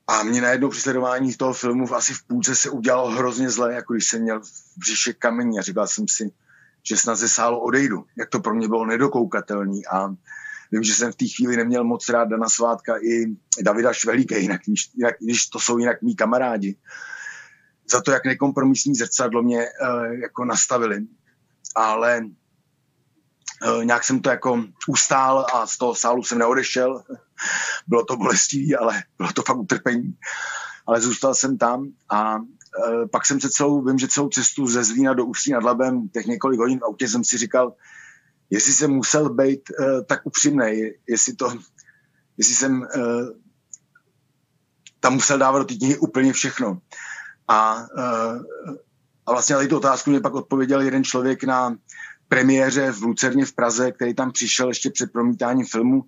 A 0.08 0.24
mě 0.24 0.42
najednou 0.42 0.70
při 0.70 0.82
sledování 0.82 1.34
toho 1.34 1.54
filmu 1.54 1.94
asi 1.94 2.14
v 2.14 2.24
půlce 2.28 2.56
se 2.56 2.70
udělalo 2.70 3.10
hrozně 3.10 3.50
zle, 3.50 3.74
jako 3.74 3.94
když 3.94 4.08
jsem 4.08 4.22
měl 4.22 4.42
v 4.42 4.78
břiše 4.78 5.14
kamení 5.14 5.60
a 5.60 5.62
říkal 5.62 5.88
jsem 5.88 6.06
si, 6.08 6.32
že 6.84 6.98
snad 6.98 7.16
ze 7.16 7.30
sálu 7.30 7.60
odejdu. 7.60 8.06
Jak 8.18 8.30
to 8.30 8.40
pro 8.40 8.54
mě 8.54 8.68
bylo 8.68 8.86
nedokoukatelný 8.86 9.86
a 9.86 10.16
vím, 10.72 10.84
že 10.84 10.94
jsem 10.94 11.12
v 11.12 11.16
té 11.16 11.26
chvíli 11.28 11.58
neměl 11.58 11.84
moc 11.84 12.10
rád 12.10 12.26
Dana 12.26 12.50
Svátka 12.50 12.98
i 13.04 13.26
Davida 13.62 13.94
Švelíka, 13.94 14.38
jinak, 14.38 14.62
jinak, 14.96 15.16
když 15.20 15.46
to 15.46 15.60
jsou 15.60 15.78
jinak 15.78 16.02
mý 16.02 16.16
kamarádi. 16.16 16.76
Za 17.92 18.02
to, 18.02 18.12
jak 18.12 18.26
nekompromisní 18.26 18.96
zrcadlo 18.96 19.44
mě 19.44 19.58
uh, 19.58 20.04
jako 20.04 20.46
nastavili. 20.46 21.00
Ale 21.76 22.22
Eh, 23.64 23.86
nějak 23.86 24.04
jsem 24.04 24.20
to 24.22 24.30
jako 24.30 24.64
ustál 24.88 25.46
a 25.54 25.68
z 25.68 25.78
toho 25.78 25.96
sálu 25.96 26.24
jsem 26.24 26.38
neodešel. 26.38 27.04
Bylo 27.88 28.06
to 28.06 28.18
bolestivý, 28.18 28.76
ale 28.76 29.04
bylo 29.18 29.32
to 29.34 29.42
fakt 29.42 29.58
utrpení. 29.58 30.18
Ale 30.88 31.02
zůstal 31.02 31.36
jsem 31.36 31.58
tam 31.58 31.88
a 32.10 32.36
uh, 32.38 32.44
pak 33.12 33.26
jsem 33.26 33.40
se 33.40 33.50
celou, 33.50 33.86
vím, 33.86 34.00
že 34.00 34.08
celou 34.08 34.30
cestu 34.30 34.68
ze 34.68 34.84
Zlína 34.84 35.14
do 35.14 35.26
Ústí 35.26 35.52
nad 35.52 35.64
Labem, 35.64 36.10
těch 36.10 36.26
několik 36.26 36.60
hodin 36.60 36.80
v 36.80 36.84
autě 36.84 37.08
jsem 37.08 37.24
si 37.24 37.38
říkal, 37.38 37.74
jestli 38.50 38.74
jsem 38.74 38.92
musel 38.92 39.34
být 39.34 39.62
uh, 39.80 40.04
tak 40.06 40.22
upřímný, 40.24 40.92
jestli 41.08 41.36
to, 41.36 41.54
jestli 42.38 42.56
jsem 42.56 42.82
uh, 42.82 43.30
tam 45.00 45.14
musel 45.14 45.38
dávat 45.38 45.60
do 45.60 45.66
té 45.66 45.98
úplně 45.98 46.34
všechno. 46.34 46.82
A, 47.52 47.76
uh, 47.98 48.76
a 49.26 49.32
vlastně 49.32 49.56
na 49.56 49.68
tu 49.68 49.78
otázku 49.78 50.10
mě 50.10 50.20
pak 50.20 50.34
odpověděl 50.34 50.82
jeden 50.82 51.04
člověk 51.04 51.44
na 51.44 51.76
premiéře 52.28 52.92
v 52.92 53.02
Lucerně 53.02 53.46
v 53.46 53.54
Praze, 53.54 53.92
který 53.92 54.14
tam 54.14 54.32
přišel 54.32 54.68
ještě 54.68 54.90
před 54.90 55.12
promítáním 55.12 55.66
filmu 55.66 56.04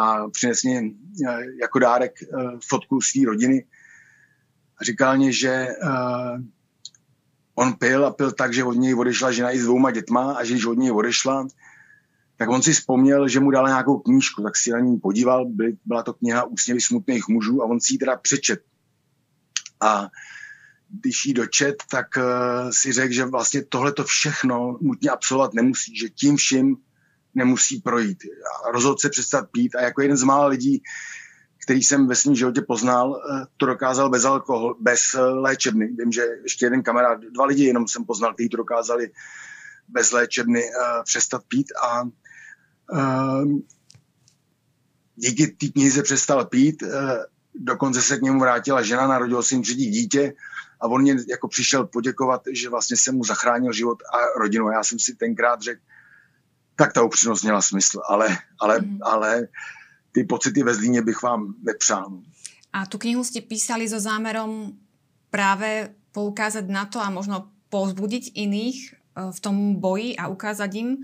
a 0.00 0.28
přinesl 0.28 0.68
mě 0.68 0.82
eh, 1.28 1.38
jako 1.60 1.78
dárek 1.78 2.12
eh, 2.22 2.26
fotku 2.68 3.00
své 3.00 3.26
rodiny. 3.26 3.64
A 4.80 4.84
říkal 4.84 5.16
mě, 5.16 5.32
že 5.32 5.68
on 7.54 7.72
pil 7.72 8.06
a 8.06 8.10
pil 8.10 8.32
tak, 8.32 8.54
že 8.54 8.64
od 8.64 8.72
něj 8.72 8.94
odešla 8.94 9.32
žena 9.32 9.50
i 9.50 9.58
s 9.58 9.64
dvouma 9.64 9.90
dětma 9.90 10.32
a 10.32 10.44
že 10.44 10.52
když 10.52 10.66
od 10.66 10.78
něj 10.78 10.92
odešla, 10.92 11.48
tak 12.36 12.48
on 12.48 12.62
si 12.62 12.72
vzpomněl, 12.72 13.28
že 13.28 13.40
mu 13.40 13.50
dala 13.50 13.68
nějakou 13.68 13.98
knížku, 13.98 14.42
tak 14.42 14.56
si 14.56 14.70
na 14.70 14.80
ní 14.80 14.96
podíval, 14.96 15.46
byla 15.84 16.02
to 16.02 16.14
kniha 16.14 16.44
Úsměvy 16.44 16.80
smutných 16.80 17.28
mužů 17.28 17.62
a 17.62 17.66
on 17.66 17.80
si 17.80 17.94
ji 17.94 17.98
teda 17.98 18.16
přečet. 18.16 18.60
A 19.80 20.08
když 20.88 21.26
jí 21.26 21.34
dočet, 21.34 21.76
tak 21.90 22.06
uh, 22.16 22.70
si 22.70 22.92
řekl, 22.92 23.14
že 23.14 23.24
vlastně 23.24 23.64
tohle 23.64 23.92
to 23.92 24.04
všechno 24.04 24.78
nutně 24.80 25.10
absolvovat 25.10 25.54
nemusí, 25.54 25.96
že 25.96 26.08
tím 26.08 26.36
vším 26.36 26.76
nemusí 27.34 27.80
projít. 27.80 28.18
A 28.66 28.70
rozhodl 28.70 28.98
se 28.98 29.08
přestat 29.08 29.48
pít 29.52 29.74
a 29.74 29.82
jako 29.82 30.02
jeden 30.02 30.16
z 30.16 30.22
mála 30.22 30.46
lidí, 30.46 30.82
který 31.64 31.82
jsem 31.82 32.06
ve 32.06 32.14
svém 32.14 32.34
životě 32.34 32.60
poznal, 32.68 33.16
eh, 33.16 33.44
to 33.56 33.66
dokázal 33.66 34.10
bez 34.10 34.24
alkohol, 34.24 34.76
bez 34.80 35.00
eh, 35.14 35.20
léčebny. 35.20 35.86
Vím, 35.86 36.12
že 36.12 36.22
ještě 36.42 36.66
jeden 36.66 36.82
kamarád, 36.82 37.20
dva 37.20 37.44
lidi 37.44 37.64
jenom 37.64 37.88
jsem 37.88 38.04
poznal, 38.04 38.34
kteří 38.34 38.48
to 38.48 38.56
dokázali 38.56 39.10
bez 39.88 40.12
léčebny 40.12 40.62
uh, 40.64 41.04
přestat 41.04 41.42
pít 41.48 41.66
a 41.82 42.02
uh, 42.02 43.58
díky 45.16 45.46
té 45.46 45.66
knize 45.66 46.02
přestal 46.02 46.44
pít, 46.44 46.82
uh, 46.82 46.90
dokonce 47.58 48.02
se 48.02 48.16
k 48.18 48.22
němu 48.22 48.40
vrátila 48.40 48.82
žena, 48.82 49.06
narodil 49.06 49.42
si 49.42 49.60
třetí 49.60 49.90
dítě 49.90 50.34
a 50.80 50.86
on 50.86 51.02
mě 51.02 51.16
jako 51.28 51.48
přišel 51.48 51.86
poděkovat, 51.86 52.42
že 52.52 52.68
vlastně 52.68 52.96
jsem 52.96 53.14
mu 53.14 53.24
zachránil 53.24 53.72
život 53.72 54.02
a 54.02 54.38
rodinu. 54.38 54.70
Já 54.70 54.84
jsem 54.84 54.98
si 54.98 55.14
tenkrát 55.14 55.62
řekl, 55.62 55.80
tak 56.76 56.92
ta 56.92 57.02
upřímnost 57.02 57.42
měla 57.42 57.62
smysl, 57.62 58.00
ale, 58.08 58.38
ale, 58.60 58.80
mm. 58.80 58.98
ale 59.02 59.48
ty 60.12 60.24
pocity 60.24 60.62
ve 60.62 60.74
Zlíně 60.74 61.02
bych 61.02 61.22
vám 61.22 61.54
nepřál. 61.62 62.22
A 62.72 62.86
tu 62.86 63.00
knihu 63.00 63.24
ste 63.24 63.40
písali 63.40 63.88
so 63.88 63.96
zámerom 63.96 64.76
práve 65.32 65.88
poukázať 66.12 66.68
na 66.68 66.84
to 66.84 67.00
a 67.00 67.08
možno 67.08 67.48
povzbudiť 67.72 68.36
iných 68.36 68.76
e, 68.76 68.88
v 69.32 69.38
tom 69.40 69.80
boji 69.80 70.20
a 70.20 70.28
ukázať 70.28 70.70
im 70.76 71.00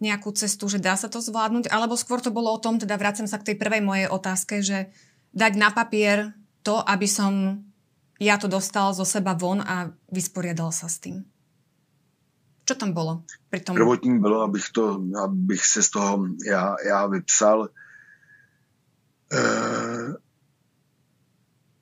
nejakú 0.00 0.32
cestu, 0.32 0.68
že 0.68 0.80
dá 0.80 0.96
sa 0.96 1.12
to 1.12 1.20
zvládnuť, 1.20 1.72
alebo 1.72 1.96
skôr 1.96 2.20
to 2.24 2.32
bolo 2.32 2.52
o 2.52 2.62
tom, 2.62 2.80
teda 2.80 2.96
vracem 2.96 3.28
sa 3.28 3.36
k 3.36 3.52
tej 3.52 3.56
prvej 3.60 3.84
mojej 3.84 4.08
otázke, 4.08 4.64
že 4.64 4.92
dať 5.34 5.52
na 5.56 5.70
papier 5.70 6.34
to, 6.62 6.78
aby 6.82 7.06
som 7.08 7.62
ja 8.20 8.36
to 8.36 8.52
dostal 8.52 8.92
zo 8.92 9.08
seba 9.08 9.32
von 9.32 9.64
a 9.64 9.88
vysporiadal 10.12 10.68
sa 10.70 10.92
s 10.92 11.00
tým. 11.00 11.24
Co 12.68 12.74
tam 12.74 12.92
bylo? 12.92 13.24
Tom... 13.64 13.74
Prvotní 13.74 14.18
bylo, 14.18 14.42
abych, 14.42 14.64
to, 14.72 15.02
abych 15.24 15.66
se 15.66 15.82
z 15.82 15.90
toho 15.90 16.26
já, 16.46 16.76
já 16.86 17.06
vypsal. 17.06 17.68
Uh, 19.32 20.14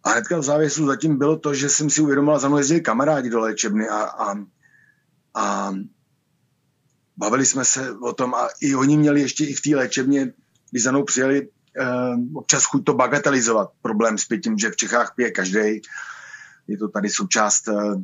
a 0.04 0.10
hnedka 0.10 0.38
v 0.38 0.42
závěsu 0.42 0.86
zatím 0.86 1.18
bylo 1.18 1.38
to, 1.38 1.54
že 1.54 1.68
jsem 1.68 1.90
si 1.90 2.00
uvědomil, 2.00 2.38
za 2.38 2.48
mnou 2.48 2.58
jezdili 2.58 2.80
kamarádi 2.80 3.30
do 3.30 3.40
léčebny 3.40 3.88
a, 3.88 4.02
a, 4.02 4.34
a 5.34 5.74
bavili 7.16 7.46
jsme 7.46 7.64
se 7.64 7.92
o 7.92 8.12
tom 8.12 8.34
a 8.34 8.48
i 8.60 8.74
oni 8.74 8.96
měli 8.96 9.20
ještě 9.20 9.44
i 9.44 9.54
v 9.54 9.60
té 9.60 9.76
léčebně, 9.76 10.32
když 10.70 10.82
za 10.82 10.90
mnou 10.90 11.04
přijeli, 11.04 11.48
občas 12.34 12.64
chuť 12.64 12.84
to 12.84 12.94
bagatelizovat, 12.94 13.68
problém 13.82 14.18
s 14.18 14.24
pitím, 14.24 14.58
že 14.58 14.70
v 14.70 14.76
Čechách 14.76 15.12
pije 15.16 15.30
každý. 15.30 15.82
Je 16.68 16.78
to 16.78 16.88
tady 16.88 17.08
součást 17.10 17.68
uh, 17.68 18.02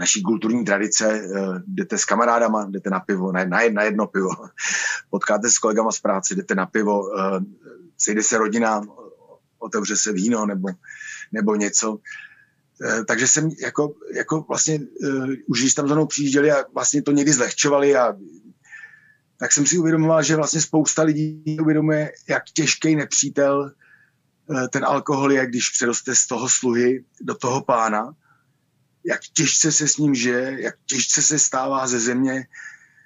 naší 0.00 0.22
kulturní 0.22 0.64
tradice, 0.64 1.04
eh, 1.12 1.62
jdete 1.66 1.98
s 1.98 2.04
kamarádama, 2.04 2.66
jdete 2.70 2.90
na 2.90 3.00
pivo, 3.00 3.32
na, 3.32 3.44
na 3.44 3.82
jedno 3.82 4.06
pivo, 4.06 4.30
potkáte 5.10 5.50
s 5.50 5.58
kolegama 5.58 5.92
z 5.92 6.00
práce, 6.00 6.34
jdete 6.34 6.54
na 6.54 6.66
pivo, 6.66 7.18
eh, 7.18 7.40
sejde 7.98 8.22
se 8.22 8.38
rodina, 8.38 8.80
otevře 9.58 9.96
se 9.96 10.12
víno 10.12 10.46
nebo, 10.46 10.68
nebo 11.32 11.54
něco. 11.54 11.98
Eh, 12.80 13.04
takže 13.04 13.28
jsem 13.28 13.50
jako, 13.62 13.94
jako 14.14 14.44
vlastně, 14.48 14.80
už 15.46 15.60
když 15.60 15.74
tam 15.74 15.88
za 15.88 15.94
mnou 15.94 16.06
přijížděli 16.06 16.52
a 16.52 16.64
vlastně 16.74 17.02
to 17.02 17.12
někdy 17.12 17.32
zlehčovali 17.32 17.96
a 17.96 18.16
tak 19.40 19.52
jsem 19.52 19.66
si 19.66 19.78
uvědomoval, 19.78 20.22
že 20.22 20.36
vlastně 20.36 20.60
spousta 20.60 21.02
lidí 21.02 21.56
uvědomuje, 21.60 22.12
jak 22.28 22.44
těžký 22.44 22.96
nepřítel 22.96 23.72
ten 24.72 24.84
alkohol 24.84 25.32
je, 25.32 25.46
když 25.46 25.68
přeroste 25.68 26.16
z 26.16 26.26
toho 26.26 26.48
sluhy 26.48 27.04
do 27.20 27.34
toho 27.34 27.64
pána 27.64 28.14
jak 29.04 29.20
těžce 29.32 29.72
se 29.72 29.88
s 29.88 29.96
ním 29.96 30.14
žije, 30.14 30.62
jak 30.62 30.74
těžce 30.86 31.22
se 31.22 31.38
stává 31.38 31.86
ze 31.86 32.00
země, 32.00 32.46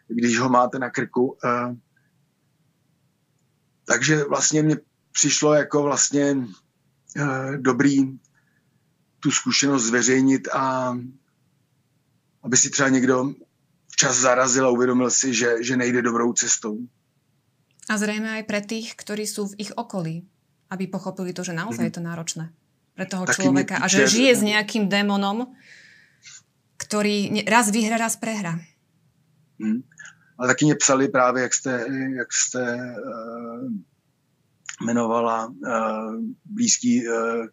když 0.08 0.38
ho 0.38 0.48
máte 0.48 0.78
na 0.78 0.90
krku. 0.90 1.38
Eh, 1.44 1.76
takže 3.84 4.24
vlastně 4.24 4.62
mě 4.62 4.76
přišlo 5.12 5.54
jako 5.54 5.82
vlastně 5.82 6.36
eh, 7.16 7.58
dobrý 7.58 8.18
tu 9.20 9.30
zkušenost 9.30 9.84
zveřejnit 9.84 10.48
a 10.48 10.96
aby 12.42 12.56
si 12.56 12.70
třeba 12.70 12.88
někdo 12.88 13.34
včas 13.94 14.16
zarazil 14.16 14.66
a 14.66 14.70
uvědomil 14.70 15.10
si, 15.10 15.34
že, 15.34 15.62
že 15.62 15.76
nejde 15.76 16.02
dobrou 16.02 16.32
cestou. 16.32 16.78
A 17.88 17.98
zřejmě 17.98 18.38
i 18.38 18.42
pro 18.42 18.60
těch, 18.60 18.94
kteří 18.94 19.26
jsou 19.26 19.46
v 19.46 19.54
ich 19.58 19.72
okolí, 19.76 20.26
aby 20.70 20.86
pochopili 20.86 21.32
to, 21.32 21.44
že 21.44 21.52
naozaj 21.52 21.78
mm-hmm. 21.78 21.84
je 21.84 21.90
to 21.90 22.00
náročné 22.00 22.52
pre 22.94 23.06
toho 23.06 23.26
Taky 23.26 23.42
člověka 23.42 23.76
a 23.76 23.86
že 23.88 24.06
žije 24.06 24.36
s 24.36 24.42
nějakým 24.42 24.88
démonom, 24.88 25.46
který 26.76 27.44
raz 27.44 27.70
vyhra, 27.70 27.96
raz 27.96 28.16
prehra. 28.16 28.58
Hmm. 29.60 29.82
Ale 30.38 30.48
taky 30.48 30.64
mě 30.64 30.74
psali 30.74 31.08
právě, 31.08 31.42
jak 31.42 31.54
jste, 31.54 31.86
jak 32.16 32.32
jste 32.32 32.62
uh, 32.74 33.70
jmenovala 34.82 35.46
uh, 35.46 35.54
blízký 36.44 37.08
uh, 37.08 37.46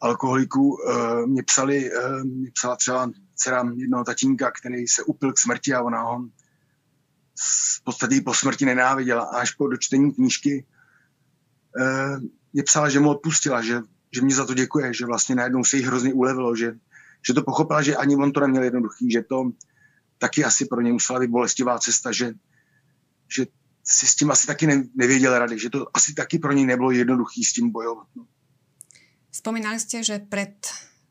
alkoholiků. 0.00 0.76
Uh, 0.76 1.26
mě 1.26 1.42
psali, 1.42 1.90
uh, 1.92 2.24
mě 2.24 2.50
psala 2.54 2.76
třeba 2.76 3.10
dcera 3.38 3.72
jednoho 3.76 4.04
tatínka, 4.04 4.50
který 4.50 4.88
se 4.88 5.02
upil 5.02 5.32
k 5.32 5.38
smrti 5.38 5.74
a 5.74 5.82
ona 5.82 6.02
ho 6.02 6.28
v 7.78 7.84
podstatě 7.84 8.20
po 8.20 8.34
smrti 8.34 8.64
nenáviděla. 8.64 9.22
A 9.22 9.38
až 9.38 9.50
po 9.50 9.68
dočtení 9.68 10.14
knížky 10.14 10.66
uh, 11.80 12.22
mě 12.52 12.62
psala, 12.62 12.88
že 12.88 13.00
mu 13.00 13.10
odpustila, 13.10 13.62
že, 13.62 13.80
že 14.14 14.22
mě 14.22 14.34
za 14.34 14.46
to 14.46 14.54
děkuje, 14.54 14.94
že 14.94 15.06
vlastně 15.06 15.34
najednou 15.34 15.64
se 15.64 15.76
jí 15.76 15.82
hrozně 15.82 16.12
ulevilo, 16.12 16.56
že 16.56 16.74
že 17.26 17.34
to 17.34 17.42
pochopila, 17.42 17.82
že 17.82 17.96
ani 17.96 18.16
on 18.16 18.32
to 18.32 18.40
neměl 18.40 18.62
jednoduchý, 18.62 19.10
že 19.10 19.22
to 19.22 19.50
taky 20.18 20.44
asi 20.44 20.66
pro 20.66 20.80
ně 20.80 20.92
musela 20.92 21.20
být 21.20 21.30
bolestivá 21.30 21.78
cesta, 21.78 22.12
že, 22.12 22.34
že 23.36 23.46
si 23.84 24.06
s 24.06 24.14
tím 24.14 24.30
asi 24.30 24.46
taky 24.46 24.66
nevěděl 24.94 25.38
rady, 25.38 25.58
že 25.58 25.70
to 25.70 25.86
asi 25.94 26.14
taky 26.14 26.38
pro 26.38 26.52
něj 26.52 26.66
nebylo 26.66 26.90
jednoduchý 26.90 27.44
s 27.44 27.52
tím 27.52 27.70
bojovat. 27.70 28.06
No. 28.16 28.26
Spomínali 29.32 29.80
jste, 29.80 30.04
že 30.04 30.18
před 30.18 30.66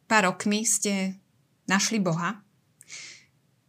pár 0.08 0.24
rokmi 0.24 0.56
jste 0.56 1.14
našli 1.68 2.00
Boha. 2.00 2.42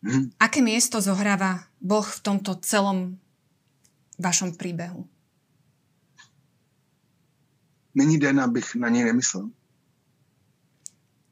Hmm. 0.03 0.31
Aké 0.41 0.63
miesto 0.63 1.01
zohráva 1.01 1.65
Boh 1.81 2.07
v 2.07 2.21
tomto 2.21 2.55
celom 2.55 3.19
vašom 4.19 4.57
příběhu? 4.57 5.09
Není 7.95 8.19
den, 8.19 8.41
abych 8.41 8.75
na 8.75 8.89
něj 8.89 9.05
nemyslel. 9.05 9.51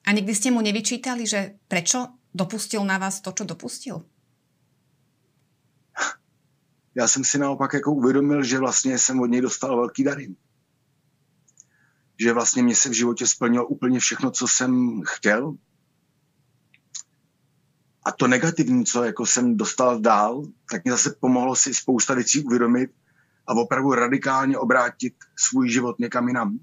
A 0.07 0.13
nikdy 0.13 0.35
ste 0.35 0.51
mu 0.51 0.63
nevyčítali, 0.63 1.27
že 1.27 1.59
prečo 1.67 2.15
dopustil 2.35 2.85
na 2.87 2.99
vás 2.99 3.21
to, 3.21 3.33
čo 3.33 3.45
dopustil? 3.45 4.07
Já 6.95 7.09
jsem 7.09 7.25
si 7.25 7.39
naopak 7.39 7.73
jako 7.75 7.93
uvědomil, 7.93 8.43
že 8.43 8.59
vlastně 8.59 8.99
jsem 8.99 9.21
od 9.21 9.27
něj 9.27 9.41
dostal 9.41 9.77
velký 9.77 10.05
dary. 10.05 10.35
Že 12.21 12.33
vlastně 12.33 12.63
mě 12.63 12.75
se 12.75 12.89
v 12.89 12.93
životě 12.93 13.27
splnilo 13.27 13.67
úplně 13.67 14.01
všechno, 14.01 14.31
co 14.31 14.49
jsem 14.49 15.03
chtěl. 15.07 15.57
A 18.07 18.13
to 18.13 18.27
negativní, 18.27 18.85
co 18.85 19.05
jako 19.05 19.27
jsem 19.27 19.57
dostal 19.57 20.01
dál, 20.01 20.43
tak 20.71 20.85
mi 20.85 20.91
zase 20.91 21.17
pomohlo 21.21 21.57
si 21.57 21.75
spousta 21.75 22.15
věcí 22.15 22.45
uvědomit 22.45 22.91
a 23.47 23.55
opravdu 23.55 23.93
radikálně 23.93 24.59
obrátit 24.59 25.15
svůj 25.37 25.71
život 25.71 25.99
někam 25.99 26.29
jinam. 26.29 26.59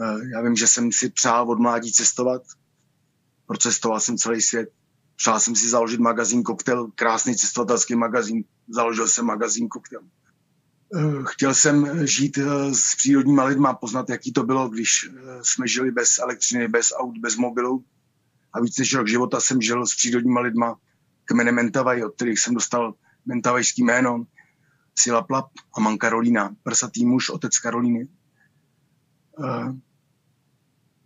Eh, 0.00 0.28
já 0.34 0.42
vím, 0.42 0.56
že 0.56 0.66
jsem 0.66 0.92
si 0.92 1.10
přál 1.10 1.50
od 1.50 1.58
mládí 1.58 1.92
cestovat. 1.92 2.42
Procestoval 3.46 4.00
jsem 4.00 4.18
celý 4.18 4.42
svět. 4.42 4.68
Přál 5.16 5.40
jsem 5.40 5.56
si 5.56 5.68
založit 5.68 6.00
magazín 6.00 6.42
Koktel, 6.42 6.90
krásný 6.94 7.36
cestovatelský 7.36 7.94
magazín. 7.94 8.44
Založil 8.68 9.08
jsem 9.08 9.24
magazín 9.24 9.68
Koktel. 9.68 10.00
Eh, 10.96 11.22
chtěl 11.24 11.54
jsem 11.54 12.06
žít 12.06 12.38
eh, 12.38 12.74
s 12.74 12.96
přírodníma 12.96 13.44
lidma, 13.44 13.74
poznat, 13.74 14.10
jaký 14.10 14.32
to 14.32 14.42
bylo, 14.42 14.68
když 14.68 15.10
jsme 15.42 15.68
žili 15.68 15.90
bez 15.90 16.18
elektřiny, 16.18 16.68
bez 16.68 16.92
aut, 16.96 17.18
bez 17.18 17.36
mobilu. 17.36 17.84
A 18.54 18.60
víc 18.60 18.78
než 18.78 18.94
rok 18.94 19.08
života 19.08 19.40
jsem 19.40 19.60
žil 19.60 19.86
s 19.86 19.94
přírodníma 19.94 20.40
lidma 20.40 20.76
kmene 21.24 21.52
Mentavaj, 21.52 22.04
od 22.04 22.14
kterých 22.14 22.38
jsem 22.38 22.54
dostal 22.54 22.94
mentavajský 23.26 23.84
jméno. 23.84 24.24
Sila 24.98 25.22
Plap 25.22 25.46
a 25.76 25.80
man 25.80 25.98
Karolína, 25.98 26.56
prsatý 26.62 27.06
muž, 27.06 27.30
otec 27.30 27.58
Karolíny. 27.58 28.08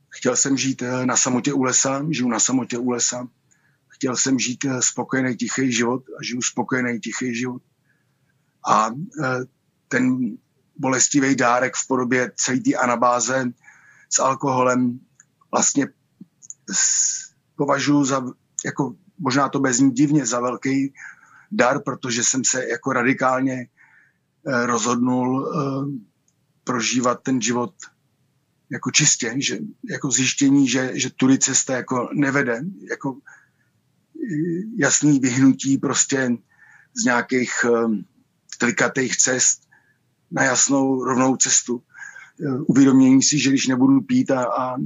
Chtěl 0.09 0.37
jsem 0.37 0.57
žít 0.57 0.83
eh, 0.83 1.07
na 1.07 1.17
samotě 1.17 1.53
u 1.53 1.63
lesa, 1.63 2.05
žiju 2.11 2.29
na 2.29 2.41
samotě 2.41 2.79
u 2.79 2.91
lesa. 2.91 3.29
Chtěl 3.89 4.17
jsem 4.17 4.39
žít 4.39 4.65
eh, 4.65 4.83
spokojený, 4.83 5.37
tichý 5.37 5.73
život 5.73 6.03
a 6.21 6.25
žiju 6.25 6.43
spokojený, 6.43 7.01
tichý 7.01 7.35
život. 7.35 7.63
A 8.69 8.91
eh, 9.25 9.45
ten 9.89 10.37
bolestivý 10.79 11.37
dárek 11.37 11.75
v 11.75 11.87
podobě 11.87 12.33
celé 12.37 12.61
té 12.61 12.75
anabáze 12.75 13.53
s 14.11 14.19
alkoholem 14.19 15.01
vlastně 15.53 15.89
považuji 17.57 18.05
za, 18.05 18.25
jako 18.64 18.95
možná 19.19 19.49
to 19.49 19.61
bez 19.61 19.79
ní 19.79 19.90
divně, 19.90 20.27
za 20.27 20.40
velký 20.40 20.95
dar, 21.53 21.83
protože 21.83 22.25
jsem 22.25 22.45
se 22.45 22.69
jako 22.69 22.92
radikálně 22.92 23.69
rozhodnul 24.64 25.53
prožívat 26.64 27.23
ten 27.23 27.40
život 27.40 27.75
jako 28.73 28.90
čistě, 28.90 29.35
že 29.38 29.59
jako 29.90 30.11
zjištění, 30.11 30.69
že, 30.69 30.90
že 30.95 31.11
tudy 31.11 31.38
cesta 31.38 31.77
jako 31.77 32.09
nevede, 32.14 32.61
jako 32.90 33.19
jasný 34.77 35.21
vyhnutí 35.21 35.79
prostě 35.79 36.37
z 37.03 37.05
nějakých 37.05 37.53
klikatých 38.59 39.16
cest 39.16 39.69
na 40.31 40.42
jasnou 40.42 41.05
rovnou 41.05 41.37
cestu. 41.37 41.83
Uvědomění 42.66 43.23
si, 43.23 43.38
že 43.38 43.51
když 43.51 43.66
nebudu 43.66 44.01
pít 44.01 44.31
a, 44.31 44.45
a 44.45 44.77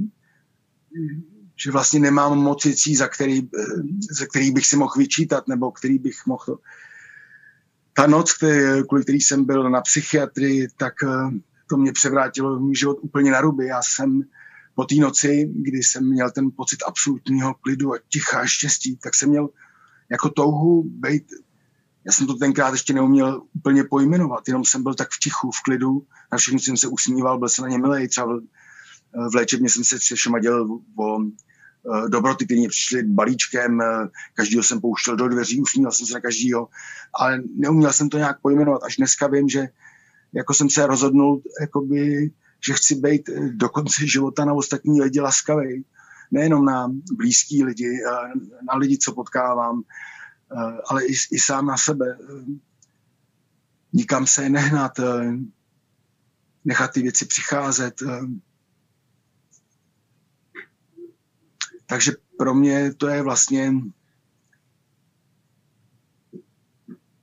že 1.63 1.71
vlastně 1.71 1.99
nemám 1.99 2.37
moc 2.37 2.65
věcí, 2.65 2.95
za 2.95 3.07
který, 3.07 3.49
za 4.11 4.25
který 4.25 4.51
bych 4.51 4.65
si 4.65 4.75
mohl 4.75 4.93
vyčítat, 4.97 5.47
nebo 5.47 5.71
který 5.71 5.99
bych 5.99 6.25
mohl... 6.25 6.59
Ta 7.93 8.07
noc, 8.07 8.33
který, 8.33 8.83
kvůli 8.87 9.03
který 9.03 9.21
jsem 9.21 9.45
byl 9.45 9.69
na 9.69 9.81
psychiatrii, 9.81 10.67
tak 10.77 10.93
to 11.69 11.77
mě 11.77 11.91
převrátilo 11.91 12.59
můj 12.59 12.75
život 12.75 12.97
úplně 13.01 13.31
na 13.31 13.41
ruby. 13.41 13.65
Já 13.65 13.81
jsem 13.81 14.21
po 14.75 14.83
té 14.85 14.95
noci, 14.95 15.49
kdy 15.55 15.77
jsem 15.77 16.09
měl 16.09 16.31
ten 16.31 16.51
pocit 16.55 16.83
absolutního 16.87 17.53
klidu 17.53 17.93
a 17.93 17.97
ticha 18.09 18.39
a 18.39 18.45
štěstí, 18.45 18.97
tak 18.97 19.15
jsem 19.15 19.29
měl 19.29 19.49
jako 20.11 20.29
touhu 20.29 20.83
být, 20.83 21.23
já 22.05 22.11
jsem 22.11 22.27
to 22.27 22.33
tenkrát 22.33 22.73
ještě 22.73 22.93
neuměl 22.93 23.43
úplně 23.53 23.83
pojmenovat, 23.83 24.47
jenom 24.47 24.65
jsem 24.65 24.83
byl 24.83 24.93
tak 24.93 25.07
v 25.11 25.19
tichu, 25.19 25.51
v 25.51 25.63
klidu, 25.63 26.05
na 26.31 26.37
všechno 26.37 26.59
jsem 26.59 26.77
se 26.77 26.87
usmíval, 26.87 27.39
byl 27.39 27.49
jsem 27.49 27.63
na 27.63 27.69
ně 27.69 27.77
milej, 27.77 28.07
třeba 28.07 28.27
v, 28.27 28.41
v 29.31 29.35
léčebně 29.35 29.69
jsem 29.69 29.83
se 29.83 29.99
se 29.99 30.15
všema 30.15 30.39
dělal 30.39 30.79
o 30.97 31.23
eh, 31.23 31.50
dobroty, 32.07 32.45
které 32.45 32.61
přišly 32.69 33.03
balíčkem, 33.03 33.81
eh, 33.81 34.07
každýho 34.33 34.63
jsem 34.63 34.81
pouštěl 34.81 35.15
do 35.15 35.27
dveří, 35.27 35.61
usmíval 35.61 35.91
jsem 35.91 36.07
se 36.07 36.13
na 36.13 36.19
každýho, 36.19 36.67
ale 37.13 37.41
neuměl 37.55 37.93
jsem 37.93 38.09
to 38.09 38.17
nějak 38.17 38.41
pojmenovat. 38.41 38.83
Až 38.83 38.97
dneska 38.97 39.27
vím, 39.27 39.49
že 39.49 39.67
jako 40.33 40.53
jsem 40.53 40.69
se 40.69 40.87
rozhodnul, 40.87 41.41
jakoby, 41.61 42.31
že 42.65 42.73
chci 42.73 42.95
být 42.95 43.29
eh, 43.29 43.49
do 43.49 43.69
konce 43.69 44.07
života 44.07 44.45
na 44.45 44.53
ostatní 44.53 45.01
lidi 45.01 45.19
laskavý. 45.19 45.85
Nejenom 46.31 46.65
na 46.65 46.91
blízký 47.17 47.63
lidi, 47.63 47.89
eh, 48.07 48.39
na 48.67 48.75
lidi, 48.75 48.97
co 48.97 49.13
potkávám, 49.13 49.81
eh, 49.81 50.77
ale 50.87 51.05
i, 51.05 51.13
i 51.31 51.39
sám 51.39 51.65
na 51.65 51.77
sebe. 51.77 52.17
Nikam 53.93 54.27
se 54.27 54.49
nehnat, 54.49 54.99
nechat 56.65 56.91
ty 56.91 57.01
věci 57.01 57.25
přicházet. 57.25 58.03
Takže 61.91 62.11
pro 62.37 62.53
mě 62.53 62.93
to 62.93 63.07
je 63.07 63.21
vlastně 63.21 63.73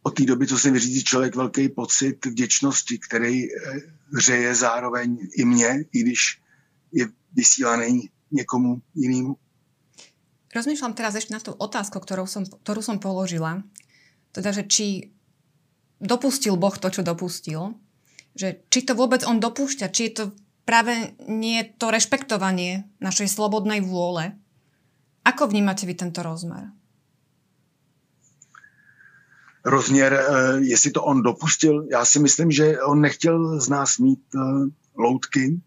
od 0.03 0.11
té 0.11 0.25
doby, 0.25 0.47
co 0.47 0.59
se 0.59 0.71
vyřídí 0.71 1.05
člověk, 1.05 1.37
velký 1.37 1.69
pocit 1.69 2.27
vděčnosti, 2.27 2.99
který 2.99 3.45
eh, 3.45 3.81
hřeje 4.17 4.55
zároveň 4.55 5.29
i 5.37 5.45
mě, 5.45 5.85
i 5.93 6.01
když 6.01 6.41
je 6.93 7.09
vysílaný 7.33 8.11
někomu 8.33 8.83
jinému. 8.95 9.37
Rozmýšľam 10.49 10.97
teraz 10.97 11.13
ešte 11.17 11.33
na 11.37 11.45
tú 11.45 11.53
otázku, 11.53 12.01
ktorú 12.01 12.25
som, 12.25 12.45
ktorú 12.45 12.81
som 12.81 12.97
položila. 13.01 13.65
Teda, 14.33 14.53
že 14.53 14.65
či 14.65 15.13
dopustil 16.01 16.57
Boh 16.57 16.73
to, 16.73 16.89
čo 16.89 17.05
dopustil. 17.05 17.77
Že 18.33 18.65
či 18.73 18.81
to 18.85 18.97
vôbec 18.97 19.29
on 19.29 19.41
dopúšťa, 19.41 19.93
či 19.93 20.09
je 20.09 20.13
to 20.13 20.25
práve 20.65 21.17
nie 21.29 21.61
to 21.77 21.93
rešpektovanie 21.93 22.89
našej 23.01 23.29
slobodnej 23.29 23.85
vôle. 23.85 24.41
Ako 25.25 25.47
vnímate 25.47 25.87
vy 25.87 25.95
tento 25.95 26.23
rozmer? 26.23 26.79
rozměr, 29.69 30.13
eh, 30.15 30.59
jestli 30.61 30.91
to 30.91 31.05
on 31.05 31.23
dopustil. 31.23 31.87
Já 31.91 32.05
si 32.05 32.19
myslím, 32.19 32.51
že 32.51 32.83
on 32.83 33.01
nechtěl 33.01 33.61
z 33.61 33.69
nás 33.69 33.99
mít 33.99 34.21
eh, 34.35 34.39
loutky. 34.97 35.61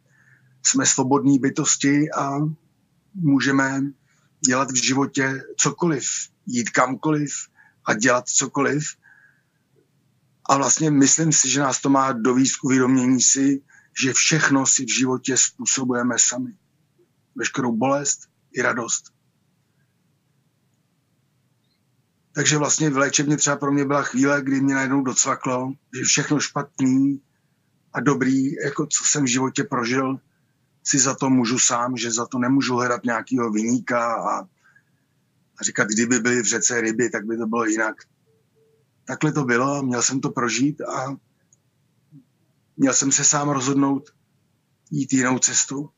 Jsme 0.66 0.86
svobodní 0.86 1.40
bytosti 1.40 2.12
a 2.12 2.40
můžeme 3.14 3.82
dělat 4.48 4.72
v 4.72 4.84
životě 4.84 5.44
cokoliv, 5.58 6.04
jít 6.46 6.70
kamkoliv 6.70 7.32
a 7.86 7.94
dělat 7.94 8.30
cokoliv. 8.30 8.84
A 10.50 10.58
vlastně 10.58 10.92
myslím 10.92 11.32
si, 11.32 11.50
že 11.50 11.60
nás 11.60 11.82
to 11.82 11.90
má 11.90 12.12
dovízt 12.12 12.56
k 12.56 12.64
uvědomění 12.64 13.22
si, 13.22 13.62
že 14.02 14.14
všechno 14.14 14.66
si 14.66 14.86
v 14.86 14.98
životě 14.98 15.38
způsobujeme 15.38 16.16
sami. 16.20 16.54
Veškerou 17.36 17.76
bolest 17.78 18.20
i 18.54 18.62
radost. 18.62 19.11
Takže 22.34 22.58
vlastně 22.58 22.90
v 22.90 22.98
léčebně 22.98 23.38
třeba 23.38 23.56
pro 23.56 23.72
mě 23.72 23.86
byla 23.86 24.04
chvíle, 24.04 24.42
kdy 24.42 24.62
mě 24.62 24.74
najednou 24.74 25.02
docvaklo, 25.02 25.74
že 25.98 26.04
všechno 26.04 26.40
špatný 26.40 27.22
a 27.94 28.00
dobrý, 28.00 28.54
jako 28.54 28.88
co 28.88 29.04
jsem 29.04 29.24
v 29.24 29.28
životě 29.28 29.64
prožil, 29.64 30.20
si 30.84 31.00
za 31.00 31.16
to 31.16 31.30
můžu 31.30 31.60
sám, 31.60 31.98
že 31.98 32.12
za 32.12 32.26
to 32.26 32.40
nemůžu 32.40 32.76
hledat 32.76 33.04
nějakého 33.04 33.52
vyníka 33.52 34.16
a, 34.16 34.40
a 35.58 35.64
říkat, 35.64 35.88
kdyby 35.88 36.20
byly 36.20 36.42
v 36.42 36.46
řece 36.46 36.82
ryby, 36.82 37.10
tak 37.10 37.26
by 37.26 37.38
to 37.38 37.48
bylo 37.48 37.66
jinak. 37.66 37.96
Takhle 39.06 39.32
to 39.32 39.44
bylo 39.44 39.84
měl 39.84 40.02
jsem 40.02 40.22
to 40.22 40.30
prožít 40.30 40.82
a 40.82 41.16
měl 42.78 42.94
jsem 42.94 43.12
se 43.12 43.24
sám 43.24 43.50
rozhodnout 43.50 44.10
jít 44.92 45.14
jinou 45.14 45.40
cestu. 45.40 45.90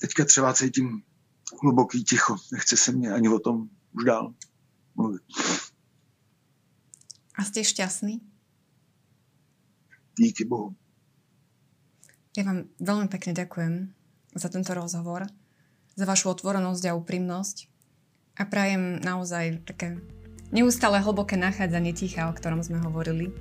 Teďka 0.00 0.24
třeba 0.24 0.54
cítím 0.54 1.02
hluboký 1.62 2.04
ticho. 2.04 2.36
Nechce 2.52 2.76
se 2.76 2.92
mě 2.92 3.12
ani 3.12 3.28
o 3.28 3.38
tom 3.38 3.68
už 3.92 4.04
dál 4.04 4.34
mluvit. 4.94 5.22
A 7.38 7.44
jste 7.44 7.64
šťastný? 7.64 8.20
Díky 10.18 10.44
Bohu. 10.44 10.76
Ja 12.36 12.48
vám 12.48 12.68
veľmi 12.80 13.12
pekne 13.12 13.36
ďakujem 13.36 13.92
za 14.32 14.48
tento 14.48 14.72
rozhovor, 14.72 15.28
za 15.96 16.04
vašu 16.08 16.32
otvorenosť 16.32 16.88
a 16.88 16.96
úprimnosť 16.96 17.68
a 18.40 18.48
prajem 18.48 19.00
naozaj 19.04 19.64
také 19.68 20.00
neustále 20.52 21.00
hlboké 21.00 21.36
nachádzanie 21.36 21.92
ticha, 21.92 22.28
o 22.28 22.36
ktorom 22.36 22.64
sme 22.64 22.80
hovorili 22.80 23.32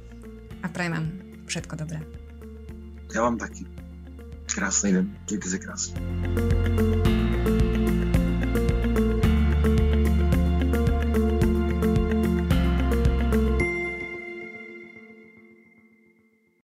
a 0.63 0.67
prajem 0.67 0.91
vám 0.91 1.07
všetko 1.47 1.73
dobré. 1.75 1.99
Já 3.15 3.21
vám 3.21 3.37
taky. 3.37 3.65
Krásný 4.55 4.91
den. 4.91 5.17
Mějte 5.27 5.49
se 5.49 5.59
krásně. 5.59 5.95